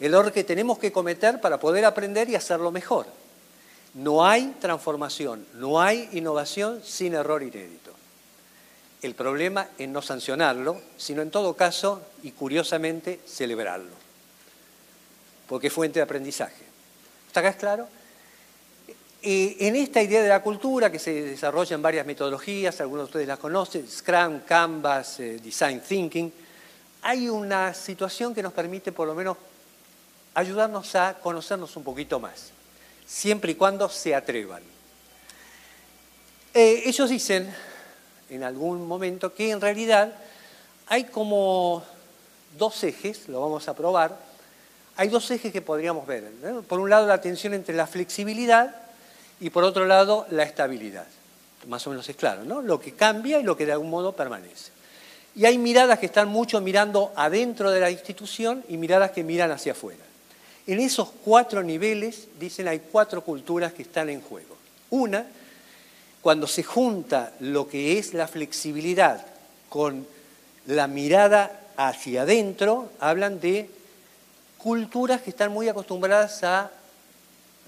El 0.01 0.13
error 0.13 0.33
que 0.33 0.43
tenemos 0.43 0.79
que 0.79 0.91
cometer 0.91 1.39
para 1.39 1.61
poder 1.61 1.85
aprender 1.85 2.29
y 2.29 2.35
hacerlo 2.35 2.69
mejor. 2.69 3.05
No 3.93 4.25
hay 4.25 4.53
transformación, 4.59 5.45
no 5.53 5.79
hay 5.79 6.09
innovación 6.11 6.81
sin 6.83 7.13
error 7.13 7.41
inédito. 7.41 7.93
El 9.01 9.15
problema 9.15 9.69
es 9.77 9.87
no 9.87 10.01
sancionarlo, 10.01 10.81
sino 10.97 11.21
en 11.21 11.31
todo 11.31 11.53
caso, 11.53 12.01
y 12.21 12.31
curiosamente, 12.31 13.21
celebrarlo. 13.25 14.06
Porque 15.47 15.67
es 15.67 15.73
fuente 15.73 15.99
de 15.99 16.03
aprendizaje. 16.03 16.63
¿Está 17.27 17.39
acá 17.39 17.53
claro? 17.53 17.87
Eh, 19.21 19.57
en 19.59 19.75
esta 19.75 20.01
idea 20.01 20.21
de 20.21 20.29
la 20.29 20.41
cultura, 20.41 20.91
que 20.91 20.99
se 20.99 21.11
desarrolla 21.11 21.75
en 21.75 21.81
varias 21.81 22.05
metodologías, 22.05 22.79
algunos 22.79 23.05
de 23.05 23.09
ustedes 23.09 23.27
las 23.27 23.39
conocen, 23.39 23.87
Scrum, 23.87 24.41
Canvas, 24.41 25.19
eh, 25.19 25.39
Design 25.43 25.81
Thinking, 25.81 26.31
hay 27.01 27.27
una 27.27 27.73
situación 27.73 28.33
que 28.33 28.43
nos 28.43 28.53
permite 28.53 28.91
por 28.91 29.07
lo 29.07 29.15
menos 29.15 29.37
ayudarnos 30.33 30.93
a 30.95 31.15
conocernos 31.15 31.75
un 31.75 31.83
poquito 31.83 32.19
más, 32.19 32.51
siempre 33.07 33.53
y 33.53 33.55
cuando 33.55 33.89
se 33.89 34.13
atrevan. 34.13 34.61
Eh, 36.53 36.83
ellos 36.85 37.09
dicen 37.09 37.53
en 38.29 38.43
algún 38.43 38.87
momento 38.87 39.33
que 39.33 39.51
en 39.51 39.61
realidad 39.61 40.13
hay 40.85 41.05
como 41.05 41.83
dos 42.57 42.83
ejes, 42.83 43.27
lo 43.29 43.41
vamos 43.41 43.67
a 43.67 43.73
probar, 43.73 44.26
hay 44.97 45.09
dos 45.09 45.29
ejes 45.29 45.53
que 45.53 45.61
podríamos 45.61 46.05
ver. 46.07 46.25
Por 46.67 46.79
un 46.79 46.89
lado 46.89 47.05
la 47.07 47.21
tensión 47.21 47.53
entre 47.53 47.75
la 47.75 47.85
flexibilidad 47.85 48.75
y 49.39 49.51
por 49.51 49.63
otro 49.63 49.85
lado 49.85 50.25
la 50.31 50.43
estabilidad. 50.43 51.05
Más 51.67 51.85
o 51.85 51.91
menos 51.91 52.09
es 52.09 52.15
claro, 52.15 52.43
¿no? 52.43 52.61
Lo 52.61 52.79
que 52.79 52.93
cambia 52.93 53.39
y 53.39 53.43
lo 53.43 53.55
que 53.55 53.65
de 53.65 53.73
algún 53.73 53.91
modo 53.91 54.13
permanece. 54.13 54.71
Y 55.35 55.45
hay 55.45 55.59
miradas 55.59 55.99
que 55.99 56.07
están 56.07 56.29
mucho 56.29 56.59
mirando 56.61 57.13
adentro 57.15 57.69
de 57.69 57.79
la 57.79 57.91
institución 57.91 58.63
y 58.69 58.77
miradas 58.77 59.11
que 59.11 59.23
miran 59.23 59.51
hacia 59.51 59.73
afuera. 59.73 60.03
En 60.65 60.79
esos 60.79 61.09
cuatro 61.23 61.61
niveles, 61.61 62.27
dicen, 62.39 62.67
hay 62.67 62.79
cuatro 62.91 63.23
culturas 63.23 63.73
que 63.73 63.83
están 63.83 64.09
en 64.09 64.21
juego. 64.21 64.57
Una, 64.89 65.27
cuando 66.21 66.47
se 66.47 66.63
junta 66.63 67.33
lo 67.39 67.67
que 67.67 67.99
es 67.99 68.15
la 68.15 68.27
flexibilidad 68.27 69.23
con 69.69 70.07
la 70.65 70.87
mirada 70.87 71.61
hacia 71.77 72.23
adentro, 72.23 72.89
hablan 72.99 73.39
de 73.39 73.69
culturas 74.57 75.21
que 75.21 75.29
están 75.29 75.51
muy 75.51 75.69
acostumbradas 75.69 76.43
a 76.43 76.71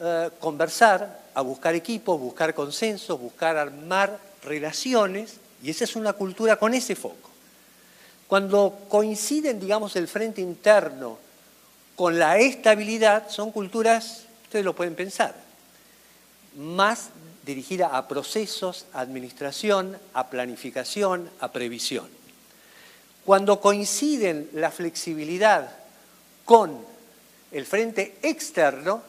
eh, 0.01 0.29
conversar, 0.39 1.19
a 1.33 1.41
buscar 1.41 1.75
equipos, 1.75 2.19
buscar 2.19 2.53
consensos, 2.53 3.19
buscar 3.19 3.57
armar 3.57 4.17
relaciones, 4.43 5.35
y 5.61 5.69
esa 5.69 5.83
es 5.83 5.95
una 5.95 6.13
cultura 6.13 6.55
con 6.57 6.73
ese 6.73 6.95
foco. 6.95 7.29
Cuando 8.27 8.85
coinciden, 8.87 9.59
digamos, 9.59 9.95
el 9.95 10.07
frente 10.07 10.41
interno 10.41 11.17
con 11.95 12.17
la 12.17 12.37
estabilidad, 12.37 13.29
son 13.29 13.51
culturas, 13.51 14.25
ustedes 14.43 14.63
lo 14.63 14.75
pueden 14.75 14.95
pensar, 14.95 15.35
más 16.55 17.09
dirigida 17.45 17.97
a 17.97 18.07
procesos, 18.07 18.85
a 18.93 19.01
administración, 19.01 19.97
a 20.13 20.29
planificación, 20.29 21.29
a 21.39 21.51
previsión. 21.51 22.07
Cuando 23.25 23.59
coinciden 23.59 24.49
la 24.53 24.71
flexibilidad 24.71 25.71
con 26.49 26.83
el 27.51 27.63
frente 27.63 28.17
externo, 28.23 29.03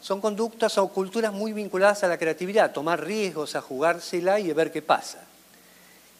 son 0.00 0.22
conductas 0.22 0.78
o 0.78 0.88
culturas 0.88 1.34
muy 1.34 1.52
vinculadas 1.52 2.02
a 2.02 2.08
la 2.08 2.16
creatividad, 2.16 2.64
a 2.64 2.72
tomar 2.72 3.04
riesgos, 3.04 3.54
a 3.56 3.60
jugársela 3.60 4.40
y 4.40 4.50
a 4.50 4.54
ver 4.54 4.72
qué 4.72 4.80
pasa. 4.80 5.22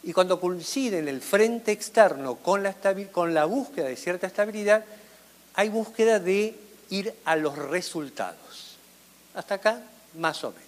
Y 0.03 0.13
cuando 0.13 0.39
coinciden 0.39 1.07
el 1.07 1.21
frente 1.21 1.71
externo 1.71 2.35
con 2.35 2.61
la, 2.61 2.75
con 3.11 3.33
la 3.33 3.45
búsqueda 3.45 3.87
de 3.87 3.95
cierta 3.95 4.27
estabilidad, 4.27 4.85
hay 5.55 5.69
búsqueda 5.69 6.19
de 6.19 6.55
ir 6.91 7.11
a 7.25 7.35
los 7.35 7.57
resultados. 7.57 8.77
Hasta 9.33 9.55
acá, 9.55 9.81
más 10.19 10.43
o 10.43 10.51
menos. 10.51 10.65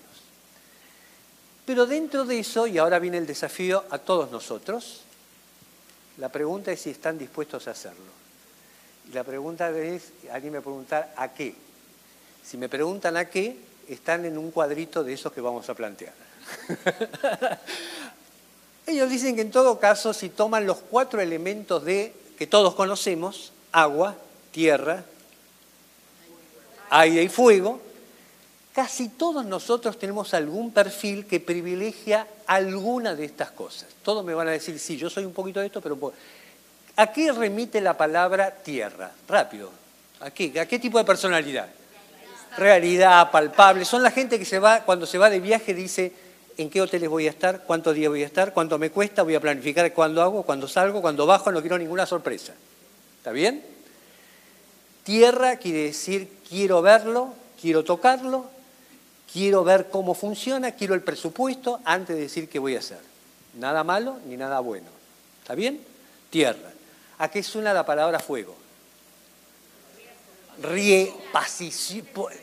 Pero 1.63 1.85
dentro 1.85 2.25
de 2.25 2.39
eso, 2.39 2.65
y 2.65 2.79
ahora 2.79 2.97
viene 2.97 3.19
el 3.19 3.27
desafío 3.27 3.85
a 3.91 3.99
todos 3.99 4.31
nosotros, 4.31 5.01
la 6.17 6.29
pregunta 6.29 6.71
es 6.71 6.81
si 6.81 6.89
están 6.89 7.19
dispuestos 7.19 7.67
a 7.67 7.71
hacerlo. 7.71 8.17
Y 9.09 9.13
la 9.13 9.23
pregunta 9.23 9.69
es, 9.69 10.11
alguien 10.31 10.53
me 10.53 10.61
preguntar, 10.61 11.13
¿a 11.15 11.33
qué? 11.33 11.55
Si 12.43 12.57
me 12.57 12.67
preguntan 12.67 13.17
a 13.17 13.25
qué, 13.25 13.57
están 13.87 14.25
en 14.25 14.37
un 14.37 14.51
cuadrito 14.51 15.03
de 15.03 15.13
esos 15.13 15.31
que 15.31 15.41
vamos 15.41 15.69
a 15.69 15.73
plantear. 15.73 16.13
Ellos 18.85 19.09
dicen 19.09 19.35
que 19.35 19.41
en 19.41 19.51
todo 19.51 19.79
caso, 19.79 20.13
si 20.13 20.29
toman 20.29 20.65
los 20.65 20.77
cuatro 20.77 21.21
elementos 21.21 21.83
de 21.83 22.13
que 22.37 22.47
todos 22.47 22.75
conocemos, 22.75 23.51
agua, 23.71 24.15
tierra, 24.51 25.03
aire 26.89 27.23
y 27.23 27.29
fuego, 27.29 27.81
casi 28.73 29.09
todos 29.09 29.45
nosotros 29.45 29.97
tenemos 29.97 30.33
algún 30.33 30.71
perfil 30.71 31.25
que 31.25 31.39
privilegia 31.39 32.27
alguna 32.45 33.15
de 33.15 33.25
estas 33.25 33.51
cosas. 33.51 33.87
Todos 34.03 34.23
me 34.23 34.33
van 34.33 34.47
a 34.47 34.51
decir, 34.51 34.79
sí, 34.79 34.97
yo 34.97 35.09
soy 35.09 35.25
un 35.25 35.33
poquito 35.33 35.59
de 35.59 35.67
esto, 35.67 35.81
pero... 35.81 36.13
¿A 36.97 37.07
qué 37.13 37.31
remite 37.31 37.79
la 37.79 37.95
palabra 37.95 38.51
tierra? 38.51 39.11
Rápido. 39.27 39.71
¿A 40.19 40.31
qué? 40.31 40.59
¿A 40.59 40.65
qué 40.65 40.79
tipo 40.79 40.97
de 40.97 41.05
personalidad? 41.05 41.67
realidad, 42.57 43.31
palpable. 43.31 43.85
Son 43.85 44.03
la 44.03 44.11
gente 44.11 44.37
que 44.37 44.45
se 44.45 44.59
va, 44.59 44.81
cuando 44.81 45.05
se 45.05 45.17
va 45.17 45.29
de 45.29 45.39
viaje, 45.39 45.73
dice 45.73 46.11
en 46.57 46.69
qué 46.69 46.81
hoteles 46.81 47.09
voy 47.09 47.27
a 47.27 47.29
estar, 47.29 47.63
cuántos 47.63 47.95
días 47.95 48.09
voy 48.09 48.23
a 48.23 48.25
estar, 48.25 48.51
cuánto 48.51 48.79
me 48.79 48.89
cuesta, 48.89 49.21
voy 49.21 49.35
a 49.35 49.39
planificar 49.39 49.93
cuándo 49.93 50.21
hago, 50.23 50.43
cuándo 50.43 50.67
salgo, 50.67 51.01
cuándo 51.01 51.25
bajo, 51.25 51.51
no 51.51 51.61
quiero 51.61 51.77
ninguna 51.77 52.05
sorpresa. 52.05 52.53
¿Está 53.19 53.31
bien? 53.31 53.63
Tierra 55.03 55.57
quiere 55.57 55.83
decir 55.83 56.29
quiero 56.49 56.81
verlo, 56.81 57.33
quiero 57.61 57.83
tocarlo, 57.83 58.49
quiero 59.31 59.63
ver 59.63 59.89
cómo 59.89 60.15
funciona, 60.15 60.71
quiero 60.71 60.95
el 60.95 61.01
presupuesto 61.01 61.79
antes 61.85 62.15
de 62.15 62.23
decir 62.23 62.49
qué 62.49 62.57
voy 62.57 62.75
a 62.75 62.79
hacer. 62.79 62.99
Nada 63.59 63.83
malo 63.83 64.17
ni 64.25 64.35
nada 64.35 64.59
bueno. 64.59 64.87
¿Está 65.43 65.53
bien? 65.53 65.79
Tierra. 66.31 66.71
¿A 67.19 67.29
qué 67.29 67.41
suena 67.43 67.73
la 67.73 67.85
palabra 67.85 68.19
fuego? 68.19 68.67
ríe, 70.61 71.13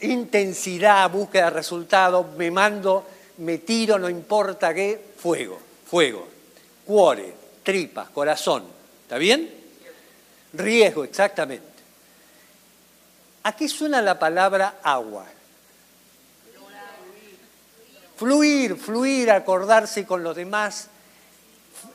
intensidad, 0.03 1.11
búsqueda 1.11 1.47
de 1.47 1.51
resultados, 1.51 2.27
me 2.37 2.51
mando, 2.51 3.07
me 3.39 3.59
tiro, 3.59 3.99
no 3.99 4.09
importa 4.09 4.73
qué, 4.73 5.15
fuego, 5.17 5.59
fuego, 5.87 6.27
cuore, 6.87 7.35
tripas, 7.63 8.09
corazón, 8.11 8.65
¿está 9.03 9.19
bien? 9.19 9.53
Riesgo, 10.53 11.05
exactamente. 11.05 11.67
¿A 13.43 13.55
qué 13.55 13.69
suena 13.69 14.01
la 14.01 14.19
palabra 14.19 14.79
agua? 14.83 15.27
Fluir, 18.17 18.77
fluir, 18.77 19.31
acordarse 19.33 20.07
con 20.07 20.23
los 20.23 20.37
demás, 20.37 20.89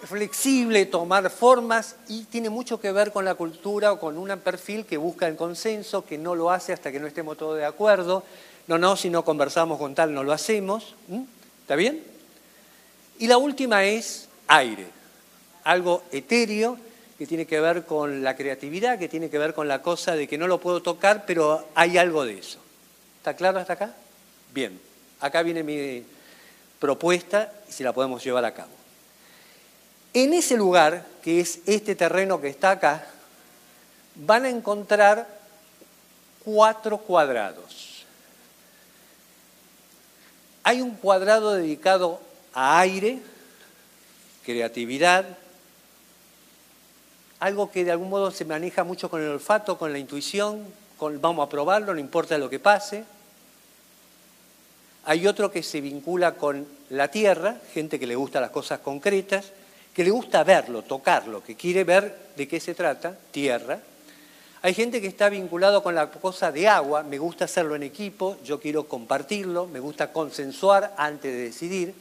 flexible, 0.03 0.85
tomar 0.85 1.29
formas 1.29 1.95
y 2.07 2.23
tiene 2.25 2.49
mucho 2.49 2.79
que 2.79 2.91
ver 2.91 3.11
con 3.11 3.25
la 3.25 3.35
cultura 3.35 3.91
o 3.91 3.99
con 3.99 4.17
un 4.17 4.29
perfil 4.39 4.85
que 4.85 4.97
busca 4.97 5.27
el 5.27 5.35
consenso, 5.35 6.05
que 6.05 6.17
no 6.17 6.35
lo 6.35 6.51
hace 6.51 6.73
hasta 6.73 6.91
que 6.91 6.99
no 6.99 7.07
estemos 7.07 7.37
todos 7.37 7.57
de 7.57 7.65
acuerdo. 7.65 8.23
No, 8.67 8.77
no, 8.77 8.95
si 8.95 9.09
no 9.09 9.25
conversamos 9.25 9.77
con 9.77 9.95
tal 9.95 10.13
no 10.13 10.23
lo 10.23 10.31
hacemos. 10.31 10.95
¿Está 11.61 11.75
bien? 11.75 12.03
Y 13.19 13.27
la 13.27 13.37
última 13.37 13.83
es 13.83 14.29
aire, 14.47 14.87
algo 15.63 16.03
etéreo 16.11 16.77
que 17.17 17.27
tiene 17.27 17.45
que 17.45 17.59
ver 17.59 17.85
con 17.85 18.23
la 18.23 18.35
creatividad, 18.37 18.97
que 18.97 19.09
tiene 19.09 19.29
que 19.29 19.37
ver 19.37 19.53
con 19.53 19.67
la 19.67 19.81
cosa 19.81 20.15
de 20.15 20.27
que 20.27 20.37
no 20.37 20.47
lo 20.47 20.59
puedo 20.59 20.81
tocar, 20.81 21.25
pero 21.27 21.67
hay 21.75 21.97
algo 21.97 22.23
de 22.23 22.39
eso. 22.39 22.59
¿Está 23.17 23.35
claro 23.35 23.59
hasta 23.59 23.73
acá? 23.73 23.93
Bien, 24.53 24.79
acá 25.19 25.43
viene 25.43 25.61
mi 25.61 26.03
propuesta 26.79 27.51
y 27.67 27.73
si 27.73 27.83
la 27.83 27.91
podemos 27.91 28.23
llevar 28.23 28.45
a 28.45 28.53
cabo. 28.53 28.78
En 30.13 30.33
ese 30.33 30.57
lugar, 30.57 31.05
que 31.21 31.39
es 31.39 31.59
este 31.65 31.95
terreno 31.95 32.41
que 32.41 32.47
está 32.47 32.71
acá, 32.71 33.05
van 34.15 34.45
a 34.45 34.49
encontrar 34.49 35.27
cuatro 36.43 36.97
cuadrados. 36.97 38.05
Hay 40.63 40.81
un 40.81 40.95
cuadrado 40.95 41.53
dedicado 41.53 42.19
a 42.53 42.79
aire, 42.79 43.19
creatividad, 44.43 45.25
algo 47.39 47.71
que 47.71 47.85
de 47.85 47.91
algún 47.91 48.09
modo 48.09 48.31
se 48.31 48.45
maneja 48.45 48.83
mucho 48.83 49.09
con 49.09 49.21
el 49.21 49.29
olfato, 49.29 49.77
con 49.77 49.93
la 49.93 49.99
intuición, 49.99 50.65
con 50.97 51.21
vamos 51.21 51.45
a 51.45 51.49
probarlo, 51.49 51.93
no 51.93 51.99
importa 51.99 52.37
lo 52.37 52.49
que 52.49 52.59
pase. 52.59 53.05
Hay 55.05 55.25
otro 55.25 55.49
que 55.49 55.63
se 55.63 55.79
vincula 55.79 56.33
con 56.35 56.67
la 56.89 57.07
tierra, 57.07 57.57
gente 57.73 57.99
que 57.99 58.07
le 58.07 58.15
gusta 58.15 58.41
las 58.41 58.51
cosas 58.51 58.79
concretas, 58.79 59.53
que 59.93 60.03
le 60.03 60.11
gusta 60.11 60.43
verlo, 60.43 60.83
tocarlo, 60.83 61.43
que 61.43 61.55
quiere 61.55 61.83
ver 61.83 62.29
de 62.35 62.47
qué 62.47 62.59
se 62.59 62.73
trata, 62.75 63.17
tierra. 63.31 63.79
Hay 64.61 64.73
gente 64.73 65.01
que 65.01 65.07
está 65.07 65.29
vinculado 65.29 65.81
con 65.81 65.95
la 65.95 66.09
cosa 66.11 66.51
de 66.51 66.67
agua, 66.67 67.03
me 67.03 67.17
gusta 67.17 67.45
hacerlo 67.45 67.75
en 67.75 67.83
equipo, 67.83 68.37
yo 68.43 68.59
quiero 68.59 68.87
compartirlo, 68.87 69.67
me 69.67 69.79
gusta 69.79 70.11
consensuar 70.11 70.93
antes 70.97 71.31
de 71.31 71.39
decidir. 71.43 71.93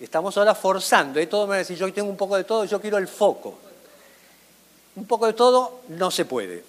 Estamos 0.00 0.36
ahora 0.36 0.54
forzando, 0.54 1.18
¿eh? 1.20 1.26
todo 1.26 1.46
me 1.46 1.50
va 1.50 1.54
a 1.56 1.58
decir, 1.58 1.76
yo 1.76 1.92
tengo 1.92 2.08
un 2.10 2.16
poco 2.16 2.36
de 2.36 2.44
todo, 2.44 2.64
yo 2.64 2.80
quiero 2.80 2.98
el 2.98 3.08
foco. 3.08 3.58
un 4.96 5.06
poco 5.06 5.26
de 5.26 5.32
todo 5.32 5.80
no 5.88 6.10
se 6.12 6.24
puede. 6.24 6.62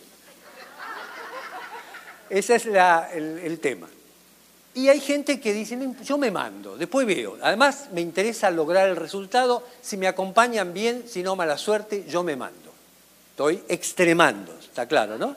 Ese 2.29 2.55
es 2.55 2.65
la- 2.65 3.07
el 3.13 3.59
tema. 3.59 3.87
Y 4.75 4.89
hay 4.89 4.99
gente 4.99 5.39
que 5.39 5.53
dice, 5.53 5.77
"No, 5.77 5.95
yo 6.03 6.17
me 6.17 6.29
mando, 6.29 6.77
después 6.77 7.07
veo. 7.07 7.37
Además, 7.41 7.87
me 7.93 8.01
interesa 8.01 8.51
lograr 8.51 8.89
el 8.89 8.97
resultado. 8.97 9.63
Si 9.81 9.95
me 9.95 10.07
acompañan 10.07 10.73
bien, 10.73 11.05
si 11.07 11.23
no, 11.23 11.35
mala 11.35 11.57
suerte, 11.57 12.05
yo 12.07 12.23
me 12.23 12.35
mando. 12.35 12.73
Estoy 13.31 13.63
extremando, 13.69 14.53
está 14.59 14.85
claro, 14.85 15.17
¿no? 15.17 15.35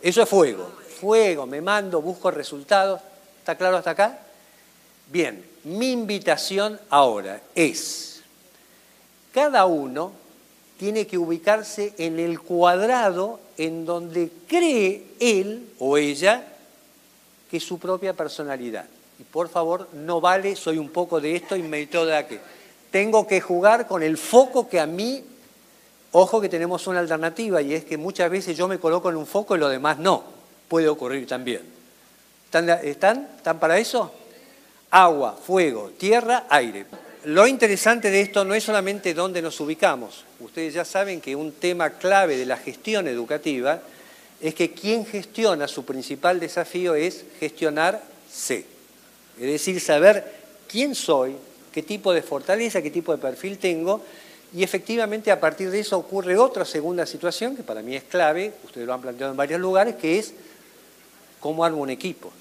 Eso 0.00 0.22
es 0.22 0.28
fuego. 0.28 0.72
Fuego, 1.00 1.46
me 1.46 1.60
mando, 1.60 2.00
busco 2.00 2.30
resultados. 2.30 3.00
¿Está 3.40 3.56
claro 3.56 3.76
hasta 3.76 3.90
acá? 3.90 4.20
Bien, 5.12 5.44
mi 5.64 5.92
invitación 5.92 6.80
ahora 6.88 7.42
es, 7.54 8.22
cada 9.32 9.66
uno 9.66 10.12
tiene 10.78 11.06
que 11.06 11.18
ubicarse 11.18 11.94
en 11.98 12.18
el 12.18 12.40
cuadrado 12.40 13.38
en 13.58 13.84
donde 13.84 14.30
cree 14.48 15.04
él 15.20 15.68
o 15.78 15.96
ella 15.96 16.55
que 17.50 17.60
su 17.60 17.78
propia 17.78 18.12
personalidad. 18.12 18.86
Y 19.18 19.24
por 19.24 19.48
favor, 19.48 19.88
no 19.94 20.20
vale, 20.20 20.56
soy 20.56 20.78
un 20.78 20.90
poco 20.90 21.20
de 21.20 21.36
esto 21.36 21.56
y 21.56 21.62
me 21.62 21.86
todo 21.86 22.06
de 22.06 22.16
aquello. 22.16 22.40
Tengo 22.90 23.26
que 23.26 23.40
jugar 23.40 23.86
con 23.86 24.02
el 24.02 24.16
foco 24.18 24.68
que 24.68 24.80
a 24.80 24.86
mí, 24.86 25.24
ojo 26.12 26.40
que 26.40 26.48
tenemos 26.48 26.86
una 26.86 27.00
alternativa 27.00 27.62
y 27.62 27.74
es 27.74 27.84
que 27.84 27.96
muchas 27.96 28.30
veces 28.30 28.56
yo 28.56 28.68
me 28.68 28.78
coloco 28.78 29.10
en 29.10 29.16
un 29.16 29.26
foco 29.26 29.56
y 29.56 29.58
lo 29.58 29.68
demás 29.68 29.98
no. 29.98 30.24
Puede 30.68 30.88
ocurrir 30.88 31.26
también. 31.26 31.62
¿Están, 32.44 32.68
están, 32.68 33.28
¿Están 33.36 33.58
para 33.58 33.78
eso? 33.78 34.12
Agua, 34.90 35.36
fuego, 35.44 35.90
tierra, 35.98 36.44
aire. 36.48 36.86
Lo 37.24 37.46
interesante 37.46 38.10
de 38.10 38.20
esto 38.20 38.44
no 38.44 38.54
es 38.54 38.62
solamente 38.62 39.12
dónde 39.12 39.42
nos 39.42 39.58
ubicamos. 39.60 40.24
Ustedes 40.40 40.74
ya 40.74 40.84
saben 40.84 41.20
que 41.20 41.34
un 41.34 41.52
tema 41.52 41.90
clave 41.90 42.36
de 42.36 42.46
la 42.46 42.56
gestión 42.56 43.08
educativa 43.08 43.80
es 44.40 44.54
que 44.54 44.72
quien 44.72 45.06
gestiona 45.06 45.68
su 45.68 45.84
principal 45.84 46.40
desafío 46.40 46.94
es 46.94 47.24
gestionarse. 47.40 48.64
Es 49.38 49.46
decir, 49.46 49.80
saber 49.80 50.32
quién 50.68 50.94
soy, 50.94 51.36
qué 51.72 51.82
tipo 51.82 52.12
de 52.12 52.22
fortaleza, 52.22 52.82
qué 52.82 52.90
tipo 52.90 53.12
de 53.12 53.18
perfil 53.18 53.58
tengo, 53.58 54.02
y 54.54 54.62
efectivamente 54.62 55.30
a 55.30 55.40
partir 55.40 55.70
de 55.70 55.80
eso 55.80 55.98
ocurre 55.98 56.38
otra 56.38 56.64
segunda 56.64 57.04
situación 57.04 57.56
que 57.56 57.62
para 57.62 57.82
mí 57.82 57.96
es 57.96 58.04
clave, 58.04 58.52
ustedes 58.64 58.86
lo 58.86 58.94
han 58.94 59.02
planteado 59.02 59.32
en 59.32 59.36
varios 59.36 59.60
lugares, 59.60 59.96
que 59.96 60.18
es 60.18 60.32
cómo 61.40 61.64
armo 61.64 61.82
un 61.82 61.90
equipo. 61.90 62.32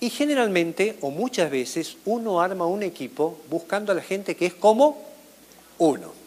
Y 0.00 0.10
generalmente, 0.10 0.96
o 1.00 1.10
muchas 1.10 1.50
veces, 1.50 1.96
uno 2.04 2.40
arma 2.40 2.66
un 2.66 2.82
equipo 2.82 3.38
buscando 3.48 3.92
a 3.92 3.94
la 3.94 4.02
gente 4.02 4.36
que 4.36 4.46
es 4.46 4.54
como 4.54 5.02
uno. 5.78 6.25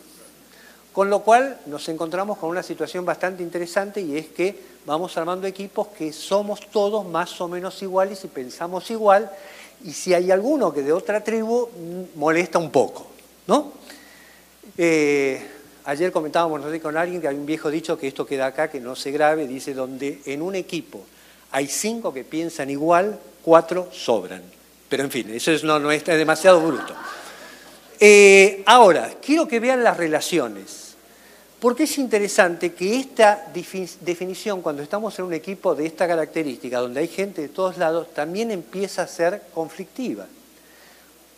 Con 0.94 1.10
lo 1.10 1.20
cual 1.20 1.60
nos 1.68 1.88
encontramos 1.90 2.38
con 2.38 2.50
una 2.50 2.64
situación 2.64 3.06
bastante 3.06 3.44
interesante 3.44 4.02
y 4.02 4.18
es 4.18 4.28
que 4.28 4.70
vamos 4.86 5.16
armando 5.18 5.46
equipos 5.46 5.88
que 5.90 6.12
somos 6.12 6.70
todos 6.72 7.06
más 7.06 7.40
o 7.42 7.48
menos 7.48 7.82
iguales 7.84 8.24
y 8.24 8.28
pensamos 8.28 8.90
igual, 8.90 9.30
y 9.84 9.94
si 9.94 10.14
hay 10.14 10.32
alguno 10.32 10.74
que 10.74 10.82
de 10.82 10.92
otra 10.92 11.24
tribu, 11.24 11.68
mm, 11.68 12.18
molesta 12.20 12.58
un 12.60 12.72
poco, 12.72 13.08
¿no? 13.48 13.72
Eh, 14.78 15.46
ayer 15.86 16.12
comentábamos 16.12 16.62
con 16.82 16.98
alguien 16.98 17.22
que 17.22 17.28
hay 17.28 17.36
un 17.36 17.46
viejo 17.46 17.70
dicho 17.70 17.98
que 17.98 18.08
esto 18.08 18.26
queda 18.26 18.48
acá, 18.48 18.70
que 18.70 18.80
no 18.80 18.96
se 18.96 19.12
grabe, 19.12 19.48
dice, 19.48 19.74
donde 19.74 20.22
en 20.26 20.42
un 20.42 20.56
equipo 20.56 21.06
hay 21.52 21.68
cinco 21.68 22.14
que 22.14 22.24
piensan 22.24 22.70
igual, 22.70 23.20
cuatro 23.44 23.90
sobran. 23.92 24.44
Pero 24.90 25.04
en 25.04 25.12
fin, 25.12 25.30
eso 25.32 25.52
es, 25.52 25.64
no, 25.64 25.80
no 25.80 25.92
es, 25.92 26.02
es 26.08 26.18
demasiado 26.18 26.62
bruto. 26.62 26.96
Eh, 28.00 28.64
ahora, 28.66 29.14
quiero 29.22 29.48
que 29.48 29.60
vean 29.60 29.84
las 29.84 29.98
relaciones, 29.98 30.96
porque 31.60 31.84
es 31.84 31.98
interesante 31.98 32.74
que 32.74 32.98
esta 32.98 33.52
defi- 33.54 33.98
definición, 34.00 34.62
cuando 34.62 34.82
estamos 34.82 35.20
en 35.20 35.26
un 35.26 35.34
equipo 35.34 35.76
de 35.76 35.86
esta 35.86 36.08
característica, 36.08 36.80
donde 36.80 37.02
hay 37.02 37.10
gente 37.10 37.42
de 37.42 37.50
todos 37.50 37.78
lados, 37.78 38.14
también 38.14 38.52
empieza 38.52 39.02
a 39.02 39.08
ser 39.08 39.44
conflictiva. 39.54 40.26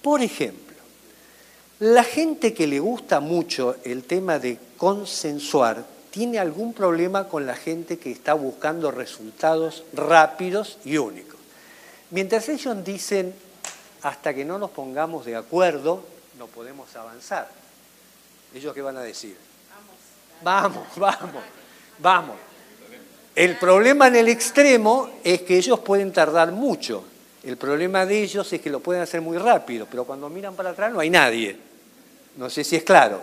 Por 0.04 0.22
ejemplo, 0.22 0.76
la 1.80 2.04
gente 2.04 2.54
que 2.54 2.68
le 2.68 2.80
gusta 2.80 3.20
mucho 3.20 3.76
el 3.84 4.04
tema 4.04 4.38
de 4.38 4.60
consensuar 4.78 5.84
tiene 6.12 6.38
algún 6.38 6.74
problema 6.74 7.28
con 7.28 7.48
la 7.48 7.56
gente 7.56 7.98
que 7.98 8.12
está 8.12 8.36
buscando 8.36 8.92
resultados 8.92 9.84
rápidos 9.94 10.78
y 10.86 10.98
únicos. 10.98 11.40
Mientras 12.12 12.50
ellos 12.50 12.84
dicen, 12.84 13.34
hasta 14.04 14.34
que 14.36 14.46
no 14.46 14.60
nos 14.60 14.70
pongamos 14.72 15.26
de 15.26 15.36
acuerdo, 15.36 16.04
no 16.42 16.48
podemos 16.48 16.96
avanzar. 16.96 17.48
¿Ellos 18.56 18.74
qué 18.74 18.82
van 18.82 18.98
a 18.98 19.02
decir? 19.02 19.38
Vamos, 20.42 20.88
vamos, 20.96 21.44
vamos. 22.00 22.36
El 23.36 23.60
problema 23.60 24.08
en 24.08 24.16
el 24.16 24.28
extremo 24.28 25.20
es 25.24 25.44
que 25.44 25.56
ellos 25.58 25.82
pueden 25.82 26.12
tardar 26.12 26.52
mucho. 26.52 27.04
El 27.44 27.58
problema 27.58 28.08
de 28.08 28.24
ellos 28.24 28.52
es 28.52 28.60
que 28.60 28.72
lo 28.72 28.80
pueden 28.80 29.04
hacer 29.04 29.22
muy 29.22 29.38
rápido, 29.38 29.86
pero 29.90 30.04
cuando 30.04 30.30
miran 30.30 30.56
para 30.56 30.72
atrás 30.72 30.92
no 30.92 31.00
hay 31.00 31.12
nadie. 31.12 31.58
No 32.38 32.50
sé 32.50 32.64
si 32.64 32.76
es 32.76 32.84
claro. 32.84 33.22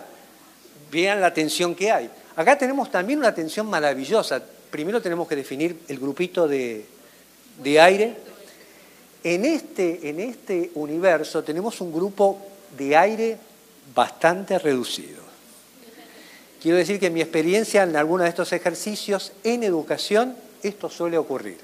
Vean 0.89 1.19
la 1.19 1.33
tensión 1.33 1.75
que 1.75 1.91
hay. 1.91 2.09
Acá 2.37 2.57
tenemos 2.57 2.89
también 2.89 3.19
una 3.19 3.35
tensión 3.35 3.67
maravillosa. 3.67 4.41
Primero 4.71 5.01
tenemos 5.01 5.27
que 5.27 5.35
definir 5.35 5.77
el 5.89 5.99
grupito 5.99 6.47
de, 6.47 6.85
de 7.61 7.81
aire. 7.81 8.15
En 9.25 9.43
este, 9.43 10.07
en 10.09 10.21
este 10.21 10.71
universo 10.75 11.43
tenemos 11.43 11.81
un 11.81 11.91
grupo 11.91 12.45
de 12.77 12.95
aire 12.95 13.37
bastante 13.93 14.59
reducido. 14.59 15.19
Quiero 16.61 16.77
decir 16.77 16.99
que 16.99 17.07
en 17.07 17.13
mi 17.13 17.21
experiencia 17.21 17.83
en 17.83 17.95
algunos 17.95 18.25
de 18.25 18.29
estos 18.29 18.51
ejercicios 18.51 19.31
en 19.43 19.63
educación 19.63 20.35
esto 20.61 20.89
suele 20.89 21.17
ocurrir. 21.17 21.57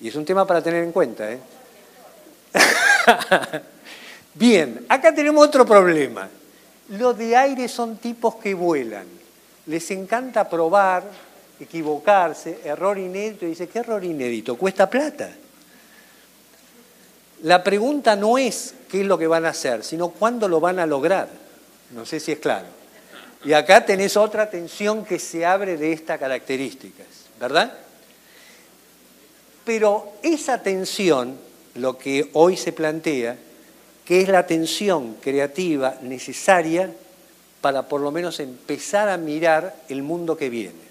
Y 0.00 0.08
es 0.08 0.16
un 0.16 0.24
tema 0.24 0.46
para 0.46 0.62
tener 0.62 0.82
en 0.82 0.92
cuenta. 0.92 1.30
¿eh? 1.30 1.38
Bien, 4.34 4.84
acá 4.88 5.14
tenemos 5.14 5.46
otro 5.46 5.64
problema. 5.64 6.28
Los 6.88 7.16
de 7.16 7.36
aire 7.36 7.68
son 7.68 7.98
tipos 7.98 8.36
que 8.36 8.54
vuelan. 8.54 9.06
Les 9.66 9.90
encanta 9.92 10.48
probar, 10.48 11.04
equivocarse, 11.60 12.60
error 12.64 12.98
inédito. 12.98 13.46
Dice, 13.46 13.68
¿qué 13.68 13.80
error 13.80 14.02
inédito? 14.02 14.56
Cuesta 14.56 14.90
plata. 14.90 15.30
La 17.42 17.64
pregunta 17.64 18.16
no 18.16 18.36
es 18.36 18.74
qué 18.90 19.00
es 19.00 19.06
lo 19.06 19.16
que 19.18 19.26
van 19.26 19.46
a 19.46 19.50
hacer, 19.50 19.82
sino 19.82 20.10
cuándo 20.10 20.48
lo 20.48 20.60
van 20.60 20.78
a 20.78 20.86
lograr. 20.86 21.28
No 21.92 22.04
sé 22.04 22.20
si 22.20 22.32
es 22.32 22.38
claro. 22.38 22.66
Y 23.44 23.54
acá 23.54 23.86
tenés 23.86 24.16
otra 24.16 24.50
tensión 24.50 25.04
que 25.04 25.18
se 25.18 25.46
abre 25.46 25.76
de 25.76 25.92
estas 25.92 26.18
características, 26.18 27.06
¿verdad? 27.40 27.72
Pero 29.64 30.12
esa 30.22 30.62
tensión, 30.62 31.38
lo 31.74 31.96
que 31.96 32.28
hoy 32.34 32.56
se 32.56 32.72
plantea, 32.72 33.36
que 34.04 34.20
es 34.20 34.28
la 34.28 34.46
tensión 34.46 35.14
creativa 35.14 35.96
necesaria 36.02 36.92
para 37.60 37.88
por 37.88 38.00
lo 38.00 38.10
menos 38.10 38.40
empezar 38.40 39.08
a 39.08 39.16
mirar 39.16 39.74
el 39.88 40.02
mundo 40.02 40.36
que 40.36 40.50
viene. 40.50 40.89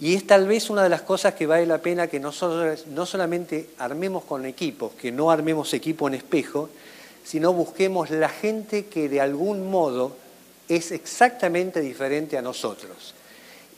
Y 0.00 0.14
es 0.14 0.26
tal 0.26 0.46
vez 0.48 0.70
una 0.70 0.82
de 0.82 0.88
las 0.88 1.02
cosas 1.02 1.34
que 1.34 1.46
vale 1.46 1.66
la 1.66 1.78
pena 1.78 2.06
que 2.06 2.18
no, 2.20 2.32
solo- 2.32 2.74
no 2.88 3.04
solamente 3.04 3.70
armemos 3.78 4.24
con 4.24 4.46
equipos, 4.46 4.92
que 4.92 5.12
no 5.12 5.30
armemos 5.30 5.74
equipo 5.74 6.08
en 6.08 6.14
espejo, 6.14 6.70
sino 7.24 7.52
busquemos 7.52 8.10
la 8.10 8.30
gente 8.30 8.86
que 8.86 9.08
de 9.10 9.20
algún 9.20 9.70
modo 9.70 10.16
es 10.68 10.90
exactamente 10.90 11.80
diferente 11.80 12.38
a 12.38 12.42
nosotros. 12.42 13.14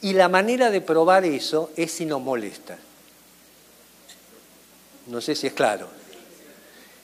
Y 0.01 0.13
la 0.13 0.29
manera 0.29 0.71
de 0.71 0.81
probar 0.81 1.25
eso 1.25 1.71
es 1.77 1.91
si 1.93 2.07
nos 2.07 2.21
molesta. 2.21 2.79
No 5.09 5.21
sé 5.21 5.35
si 5.35 5.49
es 5.49 5.53
claro. 5.53 5.89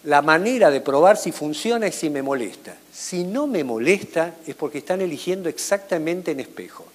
La 0.05 0.23
manera 0.23 0.71
de 0.71 0.81
probar 0.81 1.17
si 1.17 1.33
funciona 1.33 1.89
es 1.89 1.97
si 1.97 2.09
me 2.09 2.23
molesta. 2.23 2.77
Si 2.93 3.25
no 3.25 3.49
me 3.49 3.65
molesta 3.65 4.35
es 4.47 4.55
porque 4.55 4.79
están 4.79 5.01
eligiendo 5.01 5.49
exactamente 5.49 6.31
en 6.31 6.39
espejo. 6.41 6.87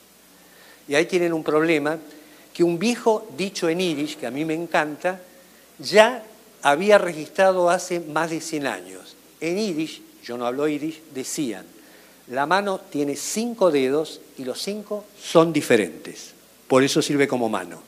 Y 0.88 0.96
ahí 0.96 1.06
tienen 1.06 1.34
un 1.34 1.43
problema 1.43 1.98
que 2.54 2.63
un 2.63 2.78
viejo 2.78 3.28
dicho 3.38 3.69
en 3.69 3.82
Irish, 3.82 4.17
que 4.17 4.28
a 4.28 4.32
mí 4.32 4.46
me 4.46 4.54
encanta, 4.54 5.19
ya 5.80 6.24
había 6.62 6.98
registrado 6.98 7.69
hace 7.69 8.00
más 8.00 8.30
de 8.30 8.41
100 8.41 8.67
años. 8.67 9.15
En 9.41 9.58
Irish, 9.58 10.02
yo 10.24 10.38
no 10.38 10.46
hablo 10.46 10.67
Irish, 10.67 11.02
decían, 11.13 11.65
la 12.28 12.46
mano 12.46 12.80
tiene 12.80 13.15
cinco 13.15 13.72
dedos 13.72 14.22
y 14.38 14.46
los 14.46 14.62
cinco 14.62 15.04
son 15.22 15.52
diferentes. 15.52 16.34
Por 16.67 16.84
eso 16.84 17.02
sirve 17.02 17.28
como 17.28 17.50
mano. 17.50 17.82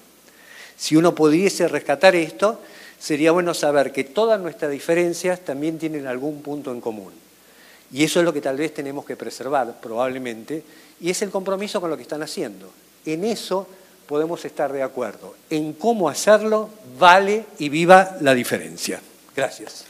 Si 0.75 0.95
uno 0.95 1.15
pudiese 1.15 1.67
rescatar 1.67 2.15
esto, 2.15 2.59
sería 2.99 3.31
bueno 3.31 3.53
saber 3.53 3.93
que 3.93 4.03
todas 4.03 4.41
nuestras 4.41 4.71
diferencias 4.71 5.39
también 5.39 5.79
tienen 5.79 6.07
algún 6.07 6.41
punto 6.41 6.71
en 6.71 6.81
común. 6.81 7.13
Y 7.91 8.03
eso 8.03 8.19
es 8.19 8.25
lo 8.25 8.33
que 8.33 8.41
tal 8.41 8.57
vez 8.57 8.73
tenemos 8.73 9.05
que 9.05 9.15
preservar, 9.15 9.79
probablemente, 9.79 10.63
y 10.99 11.09
es 11.09 11.21
el 11.21 11.29
compromiso 11.29 11.79
con 11.79 11.89
lo 11.89 11.95
que 11.95 12.03
están 12.03 12.23
haciendo. 12.23 12.69
En 13.05 13.23
eso 13.23 13.67
podemos 14.07 14.43
estar 14.45 14.71
de 14.71 14.83
acuerdo. 14.83 15.35
En 15.49 15.73
cómo 15.73 16.09
hacerlo, 16.09 16.69
vale 16.97 17.45
y 17.59 17.69
viva 17.69 18.17
la 18.21 18.33
diferencia. 18.33 19.01
Gracias. 19.35 19.85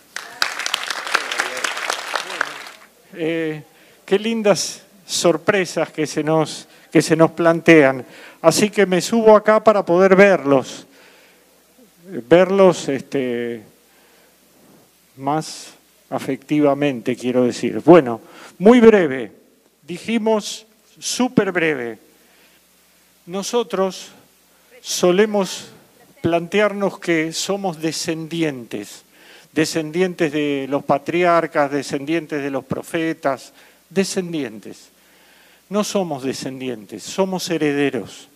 Eh, 3.14 3.64
qué 4.06 4.20
lindas 4.20 4.82
sorpresas 5.06 5.92
que 5.92 6.08
se 6.08 6.24
nos, 6.24 6.68
que 6.92 7.02
se 7.02 7.16
nos 7.16 7.32
plantean. 7.32 8.06
Así 8.42 8.70
que 8.70 8.86
me 8.86 9.02
subo 9.02 9.36
acá 9.36 9.64
para 9.64 9.86
poder 9.86 10.16
verlos, 10.16 10.86
verlos 12.28 12.90
este, 12.90 13.64
más 15.16 15.74
afectivamente, 16.10 17.16
quiero 17.16 17.44
decir. 17.44 17.82
Bueno, 17.84 18.22
muy 18.58 18.80
breve, 18.80 19.32
dijimos 19.82 20.66
súper 21.00 21.52
breve. 21.52 22.05
Nosotros 23.26 24.10
solemos 24.82 25.70
plantearnos 26.22 27.00
que 27.00 27.34
somos 27.34 27.82
descendientes, 27.82 29.04
descendientes 29.52 30.32
de 30.32 30.68
los 30.70 30.84
patriarcas, 30.84 31.72
descendientes 31.72 32.44
de 32.44 32.52
los 32.52 32.64
profetas, 32.66 33.54
descendientes. 33.90 34.90
No 35.70 35.84
somos 35.84 36.24
descendientes, 36.24 37.02
somos 37.02 37.50
herederos. 37.50 38.28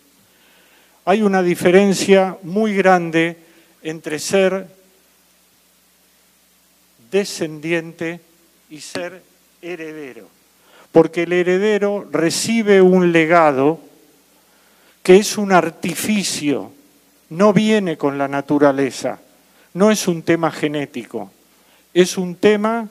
Hay 1.04 1.22
una 1.22 1.42
diferencia 1.42 2.36
muy 2.42 2.74
grande 2.74 3.36
entre 3.82 4.18
ser 4.18 4.66
descendiente 7.12 8.20
y 8.68 8.80
ser 8.80 9.22
heredero. 9.62 10.28
Porque 10.90 11.22
el 11.22 11.32
heredero 11.32 12.08
recibe 12.10 12.82
un 12.82 13.12
legado 13.12 13.89
que 15.02 15.16
es 15.16 15.38
un 15.38 15.52
artificio, 15.52 16.72
no 17.30 17.52
viene 17.52 17.96
con 17.96 18.18
la 18.18 18.28
naturaleza, 18.28 19.20
no 19.74 19.90
es 19.90 20.08
un 20.08 20.22
tema 20.22 20.50
genético, 20.50 21.30
es 21.94 22.18
un 22.18 22.34
tema 22.34 22.88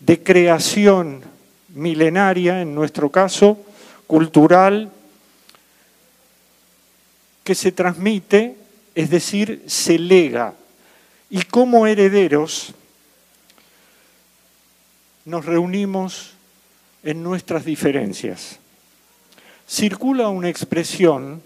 de 0.00 0.22
creación 0.22 1.22
milenaria, 1.74 2.60
en 2.60 2.74
nuestro 2.74 3.10
caso, 3.10 3.58
cultural, 4.06 4.90
que 7.44 7.54
se 7.54 7.72
transmite, 7.72 8.56
es 8.94 9.10
decir, 9.10 9.62
se 9.66 9.98
lega. 9.98 10.54
Y 11.30 11.42
como 11.42 11.86
herederos 11.86 12.74
nos 15.24 15.44
reunimos 15.44 16.32
en 17.02 17.22
nuestras 17.22 17.64
diferencias. 17.64 18.58
Circula 19.68 20.28
una 20.28 20.48
expresión 20.48 21.42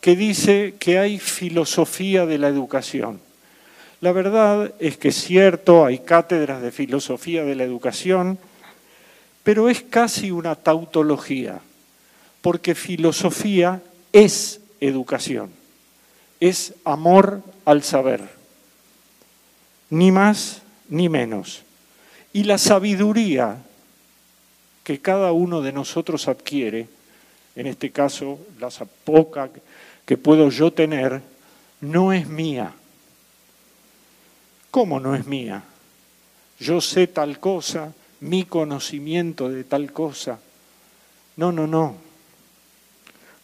que 0.00 0.16
dice 0.16 0.74
que 0.78 0.98
hay 0.98 1.18
filosofía 1.18 2.26
de 2.26 2.38
la 2.38 2.48
educación. 2.48 3.20
La 4.00 4.10
verdad 4.10 4.72
es 4.80 4.96
que 4.96 5.08
es 5.08 5.16
cierto, 5.16 5.86
hay 5.86 6.00
cátedras 6.00 6.60
de 6.60 6.72
filosofía 6.72 7.44
de 7.44 7.54
la 7.54 7.62
educación, 7.62 8.38
pero 9.44 9.68
es 9.68 9.82
casi 9.82 10.32
una 10.32 10.56
tautología, 10.56 11.60
porque 12.40 12.74
filosofía 12.74 13.80
es 14.12 14.60
educación, 14.80 15.50
es 16.40 16.74
amor 16.84 17.42
al 17.64 17.84
saber, 17.84 18.28
ni 19.88 20.10
más 20.10 20.62
ni 20.88 21.08
menos. 21.08 21.62
Y 22.32 22.42
la 22.42 22.58
sabiduría 22.58 23.58
que 24.82 25.00
cada 25.00 25.30
uno 25.30 25.60
de 25.60 25.72
nosotros 25.72 26.26
adquiere, 26.26 26.88
en 27.56 27.66
este 27.66 27.90
caso 27.90 28.38
la 28.58 28.70
poca 29.04 29.50
que 30.04 30.16
puedo 30.16 30.48
yo 30.50 30.72
tener, 30.72 31.20
no 31.80 32.12
es 32.12 32.26
mía. 32.26 32.72
¿Cómo 34.70 35.00
no 35.00 35.14
es 35.14 35.26
mía? 35.26 35.62
Yo 36.58 36.80
sé 36.80 37.06
tal 37.06 37.38
cosa, 37.38 37.92
mi 38.20 38.44
conocimiento 38.44 39.48
de 39.48 39.64
tal 39.64 39.92
cosa. 39.92 40.38
No, 41.36 41.52
no, 41.52 41.66
no. 41.66 41.96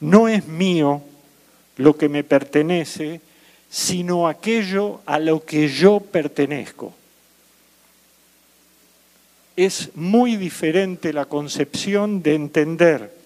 No 0.01 0.29
es 0.29 0.47
mío 0.47 1.03
lo 1.77 1.97
que 1.97 2.09
me 2.09 2.25
pertenece, 2.25 3.21
sino 3.68 4.29
aquello 4.29 5.01
a 5.05 5.18
lo 5.18 5.44
que 5.44 5.68
yo 5.68 6.01
pertenezco 6.01 6.94
es 9.59 9.90
muy 9.97 10.37
diferente 10.37 11.12
la 11.12 11.25
concepción 11.25 12.23
de 12.23 12.37
entender 12.37 13.18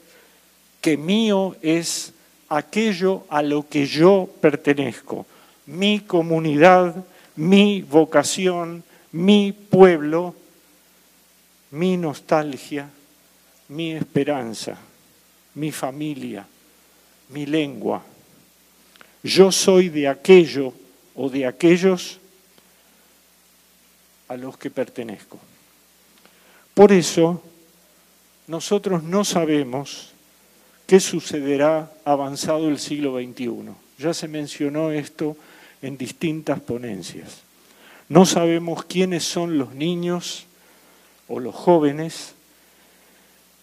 que 0.82 0.96
mío 0.98 1.56
es 1.62 2.12
aquello 2.48 3.24
a 3.30 3.40
lo 3.40 3.66
que 3.66 3.86
yo 3.86 4.28
pertenezco, 4.40 5.24
mi 5.64 6.00
comunidad, 6.00 7.04
mi 7.36 7.80
vocación, 7.80 8.84
mi 9.12 9.52
pueblo, 9.52 10.34
mi 11.70 11.96
nostalgia, 11.96 12.90
mi 13.68 13.92
esperanza, 13.92 14.76
mi 15.54 15.70
familia, 15.70 16.46
mi 17.30 17.46
lengua. 17.46 18.02
Yo 19.22 19.52
soy 19.52 19.88
de 19.88 20.08
aquello 20.08 20.74
o 21.14 21.30
de 21.30 21.46
aquellos 21.46 22.18
a 24.28 24.36
los 24.36 24.58
que 24.58 24.68
pertenezco. 24.68 25.38
Por 26.74 26.90
eso, 26.90 27.40
nosotros 28.48 29.02
no 29.02 29.24
sabemos 29.24 30.11
qué 30.92 31.00
sucederá 31.00 31.90
avanzado 32.04 32.68
el 32.68 32.78
siglo 32.78 33.18
XXI. 33.18 33.72
Ya 33.96 34.12
se 34.12 34.28
mencionó 34.28 34.90
esto 34.90 35.38
en 35.80 35.96
distintas 35.96 36.60
ponencias. 36.60 37.44
No 38.10 38.26
sabemos 38.26 38.84
quiénes 38.84 39.24
son 39.24 39.56
los 39.56 39.74
niños 39.74 40.44
o 41.28 41.40
los 41.40 41.54
jóvenes 41.54 42.34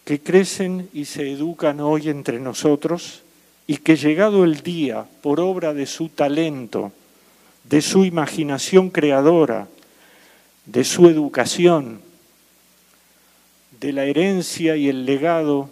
que 0.04 0.18
crecen 0.18 0.88
y 0.92 1.04
se 1.04 1.30
educan 1.30 1.78
hoy 1.78 2.08
entre 2.08 2.40
nosotros 2.40 3.22
y 3.68 3.76
que 3.76 3.94
llegado 3.94 4.42
el 4.42 4.62
día, 4.62 5.06
por 5.22 5.38
obra 5.38 5.72
de 5.72 5.86
su 5.86 6.08
talento, 6.08 6.90
de 7.62 7.80
su 7.80 8.04
imaginación 8.04 8.90
creadora, 8.90 9.68
de 10.66 10.82
su 10.82 11.06
educación, 11.06 12.00
de 13.80 13.92
la 13.92 14.04
herencia 14.04 14.74
y 14.74 14.88
el 14.88 15.06
legado 15.06 15.70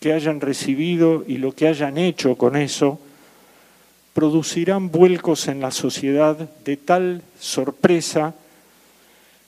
que 0.00 0.14
hayan 0.14 0.40
recibido 0.40 1.24
y 1.26 1.36
lo 1.36 1.52
que 1.52 1.68
hayan 1.68 1.98
hecho 1.98 2.36
con 2.36 2.56
eso, 2.56 2.98
producirán 4.14 4.90
vuelcos 4.90 5.46
en 5.46 5.60
la 5.60 5.70
sociedad 5.70 6.36
de 6.36 6.76
tal 6.78 7.22
sorpresa 7.38 8.34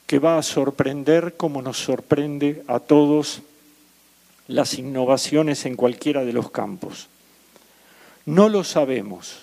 que 0.06 0.18
va 0.18 0.36
a 0.36 0.42
sorprender 0.42 1.38
como 1.38 1.62
nos 1.62 1.78
sorprende 1.78 2.62
a 2.68 2.80
todos 2.80 3.40
las 4.46 4.74
innovaciones 4.74 5.64
en 5.64 5.74
cualquiera 5.74 6.22
de 6.22 6.34
los 6.34 6.50
campos. 6.50 7.08
No 8.26 8.50
lo 8.50 8.62
sabemos 8.62 9.38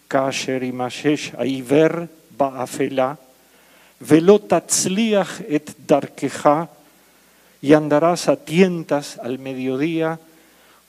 kasher 0.08 0.62
imashesh 0.62 1.32
aiver 1.38 2.08
ba'afela, 2.36 3.16
velo 4.00 4.38
tatzliach 4.40 5.40
et 5.48 5.72
darkeja 5.86 6.68
y 7.62 7.72
andarás 7.72 8.28
a 8.28 8.36
tientas 8.36 9.18
al 9.18 9.38
mediodía 9.38 10.20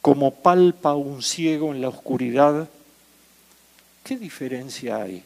como 0.02 0.34
palpa 0.34 0.94
un 0.94 1.24
ciego 1.24 1.74
en 1.74 1.80
la 1.80 1.88
oscuridad. 1.88 2.68
¿Qué 4.04 4.18
diferencia 4.18 5.02
hay 5.04 5.24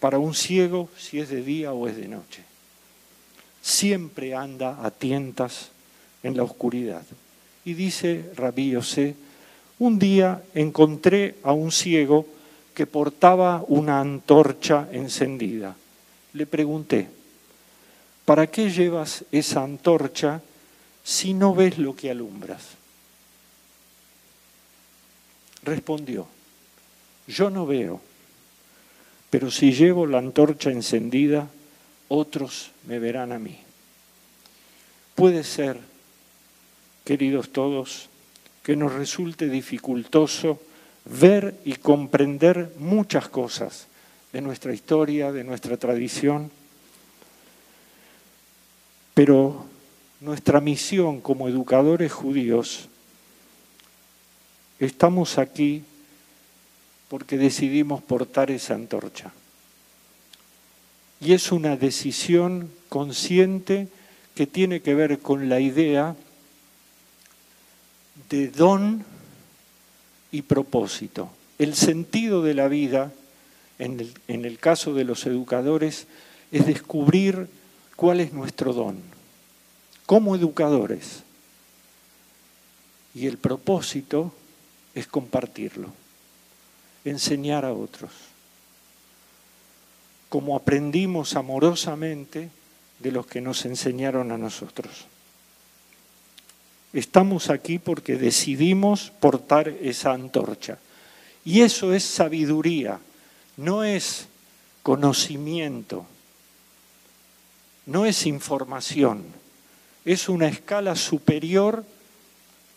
para 0.00 0.18
un 0.18 0.34
ciego 0.34 0.88
si 0.96 1.20
es 1.20 1.28
de 1.28 1.42
día 1.42 1.72
o 1.72 1.86
es 1.86 1.96
de 1.96 2.08
noche? 2.08 2.53
Siempre 3.64 4.34
anda 4.34 4.84
a 4.84 4.90
tientas 4.90 5.70
en 6.22 6.36
la 6.36 6.42
oscuridad. 6.42 7.02
Y 7.64 7.72
dice 7.72 8.30
Rabí 8.36 8.72
Yosé, 8.72 9.16
un 9.78 9.98
día 9.98 10.42
encontré 10.54 11.36
a 11.42 11.54
un 11.54 11.72
ciego 11.72 12.26
que 12.74 12.86
portaba 12.86 13.64
una 13.66 14.00
antorcha 14.00 14.86
encendida. 14.92 15.74
Le 16.34 16.44
pregunté, 16.44 17.08
¿para 18.26 18.48
qué 18.48 18.68
llevas 18.68 19.24
esa 19.32 19.62
antorcha 19.62 20.42
si 21.02 21.32
no 21.32 21.54
ves 21.54 21.78
lo 21.78 21.96
que 21.96 22.10
alumbras? 22.10 22.62
Respondió, 25.62 26.26
yo 27.26 27.48
no 27.48 27.64
veo, 27.64 27.98
pero 29.30 29.50
si 29.50 29.72
llevo 29.72 30.06
la 30.06 30.18
antorcha 30.18 30.70
encendida, 30.70 31.48
otros 32.08 32.70
me 32.86 32.98
verán 32.98 33.32
a 33.32 33.38
mí. 33.38 33.58
Puede 35.14 35.44
ser, 35.44 35.78
queridos 37.04 37.50
todos, 37.50 38.08
que 38.62 38.76
nos 38.76 38.92
resulte 38.92 39.48
dificultoso 39.48 40.60
ver 41.04 41.54
y 41.64 41.74
comprender 41.74 42.72
muchas 42.78 43.28
cosas 43.28 43.86
de 44.32 44.40
nuestra 44.40 44.72
historia, 44.72 45.30
de 45.30 45.44
nuestra 45.44 45.76
tradición, 45.76 46.50
pero 49.12 49.66
nuestra 50.20 50.60
misión 50.60 51.20
como 51.20 51.48
educadores 51.48 52.12
judíos, 52.12 52.88
estamos 54.80 55.38
aquí 55.38 55.84
porque 57.08 57.36
decidimos 57.36 58.02
portar 58.02 58.50
esa 58.50 58.74
antorcha. 58.74 59.32
Y 61.24 61.32
es 61.32 61.52
una 61.52 61.76
decisión 61.76 62.70
consciente 62.90 63.88
que 64.34 64.46
tiene 64.46 64.82
que 64.82 64.94
ver 64.94 65.20
con 65.20 65.48
la 65.48 65.58
idea 65.58 66.16
de 68.28 68.48
don 68.48 69.06
y 70.32 70.42
propósito. 70.42 71.30
El 71.58 71.74
sentido 71.76 72.42
de 72.42 72.52
la 72.52 72.68
vida, 72.68 73.10
en 73.78 74.00
el, 74.28 74.58
caso 74.58 74.92
de 74.92 75.04
los 75.04 75.24
educadores, 75.24 76.08
es 76.52 76.66
descubrir 76.66 77.48
cuál 77.96 78.20
es 78.20 78.34
nuestro 78.34 78.74
don, 78.74 78.98
como 80.04 80.36
educadores. 80.36 81.22
Y 83.14 83.28
el 83.28 83.38
propósito 83.38 84.34
es 84.94 85.06
compartirlo, 85.06 85.88
enseñar 87.06 87.64
a 87.64 87.72
otros. 87.72 88.33
Como 90.28 90.56
aprendimos 90.56 91.36
amorosamente 91.36 92.50
de 92.98 93.12
los 93.12 93.26
que 93.26 93.40
nos 93.40 93.64
enseñaron 93.64 94.32
a 94.32 94.38
nosotros. 94.38 95.06
Estamos 96.92 97.50
aquí 97.50 97.78
porque 97.78 98.16
decidimos 98.16 99.12
portar 99.20 99.68
esa 99.68 100.12
antorcha. 100.12 100.78
Y 101.44 101.60
eso 101.60 101.92
es 101.92 102.04
sabiduría, 102.04 103.00
no 103.56 103.84
es 103.84 104.28
conocimiento, 104.82 106.06
no 107.86 108.06
es 108.06 108.26
información, 108.26 109.24
es 110.04 110.28
una 110.28 110.48
escala 110.48 110.96
superior 110.96 111.84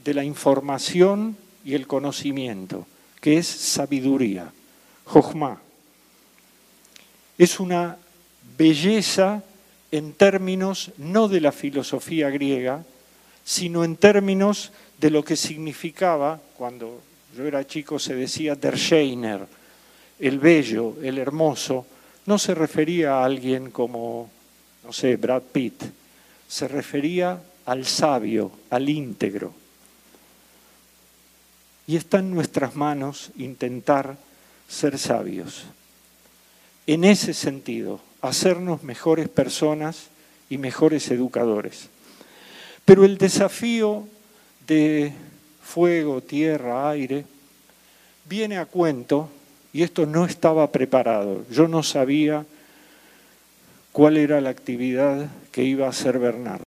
de 0.03 0.13
la 0.13 0.23
información 0.23 1.37
y 1.63 1.75
el 1.75 1.87
conocimiento, 1.87 2.87
que 3.21 3.37
es 3.37 3.47
sabiduría, 3.47 4.51
Jochma. 5.05 5.61
Es 7.37 7.59
una 7.59 7.97
belleza 8.57 9.43
en 9.91 10.13
términos 10.13 10.91
no 10.97 11.27
de 11.27 11.41
la 11.41 11.51
filosofía 11.51 12.29
griega, 12.29 12.83
sino 13.45 13.83
en 13.83 13.95
términos 13.95 14.71
de 14.99 15.09
lo 15.11 15.23
que 15.23 15.35
significaba, 15.35 16.41
cuando 16.57 17.01
yo 17.35 17.45
era 17.45 17.65
chico 17.65 17.99
se 17.99 18.15
decía 18.15 18.55
der 18.55 18.77
Scheiner, 18.77 19.47
el 20.19 20.39
bello, 20.39 20.95
el 21.01 21.17
hermoso, 21.17 21.85
no 22.25 22.37
se 22.37 22.55
refería 22.55 23.15
a 23.19 23.25
alguien 23.25 23.71
como, 23.71 24.29
no 24.83 24.91
sé, 24.91 25.15
Brad 25.15 25.43
Pitt, 25.43 25.83
se 26.47 26.67
refería 26.67 27.41
al 27.65 27.85
sabio, 27.85 28.51
al 28.69 28.89
íntegro. 28.89 29.53
Y 31.85 31.95
está 31.95 32.19
en 32.19 32.31
nuestras 32.31 32.75
manos 32.75 33.31
intentar 33.37 34.17
ser 34.67 34.97
sabios. 34.97 35.63
En 36.87 37.03
ese 37.03 37.33
sentido, 37.33 37.99
hacernos 38.21 38.81
mejores 38.81 39.27
personas 39.27 40.07
y 40.49 40.57
mejores 40.57 41.11
educadores. 41.11 41.89
Pero 42.85 43.03
el 43.03 43.17
desafío 43.17 44.07
de 44.65 45.11
fuego, 45.61 46.21
tierra, 46.21 46.89
aire, 46.89 47.25
viene 48.23 48.57
a 48.57 48.65
cuento, 48.65 49.29
y 49.73 49.83
esto 49.83 50.05
no 50.05 50.25
estaba 50.25 50.71
preparado. 50.71 51.45
Yo 51.51 51.67
no 51.67 51.83
sabía 51.83 52.45
cuál 53.91 54.15
era 54.15 54.39
la 54.39 54.49
actividad 54.49 55.29
que 55.51 55.63
iba 55.63 55.87
a 55.87 55.89
hacer 55.89 56.19
Bernardo. 56.19 56.66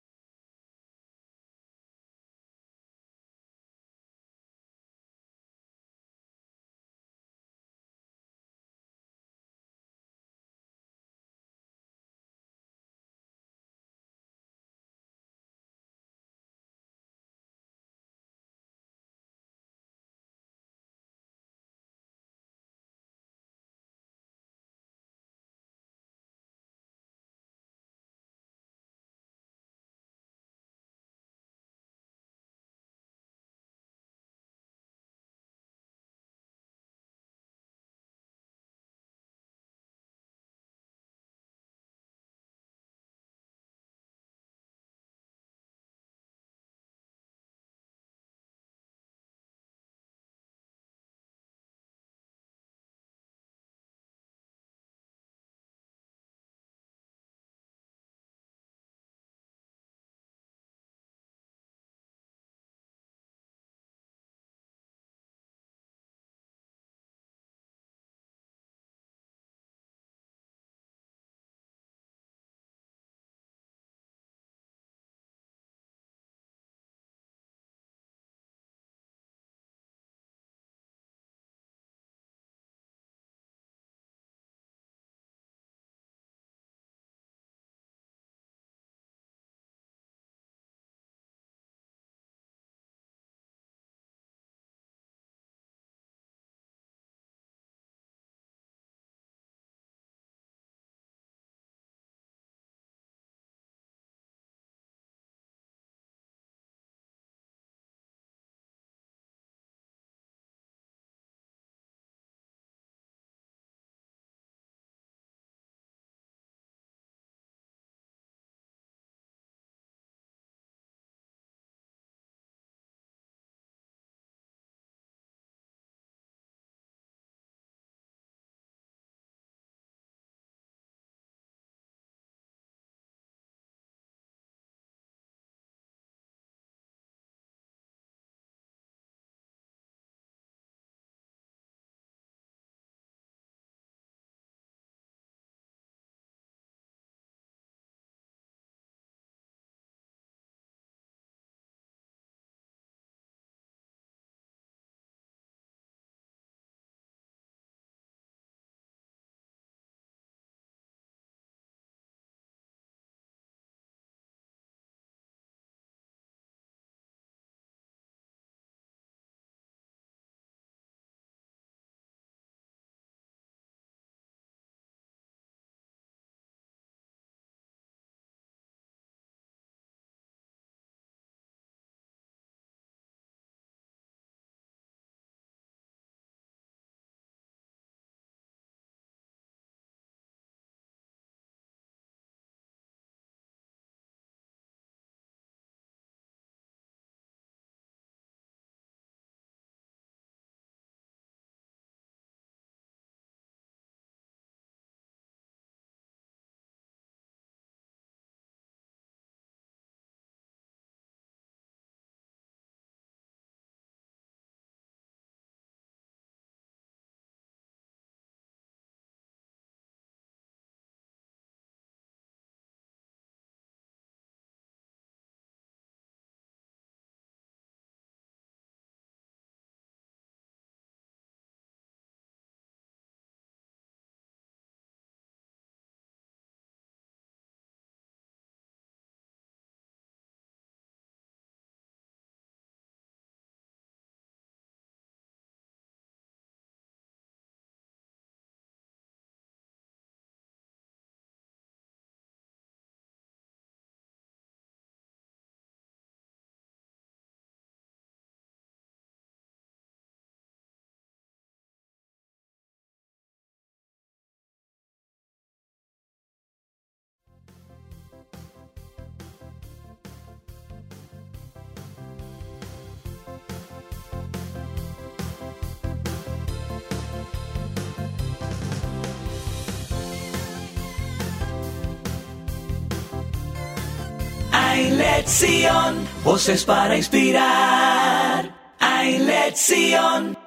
Lección, 285.30 286.08
voces 286.24 286.66
para 286.66 286.98
inspirar. 286.98 288.52
Hay 288.80 289.20
lección. 289.20 290.39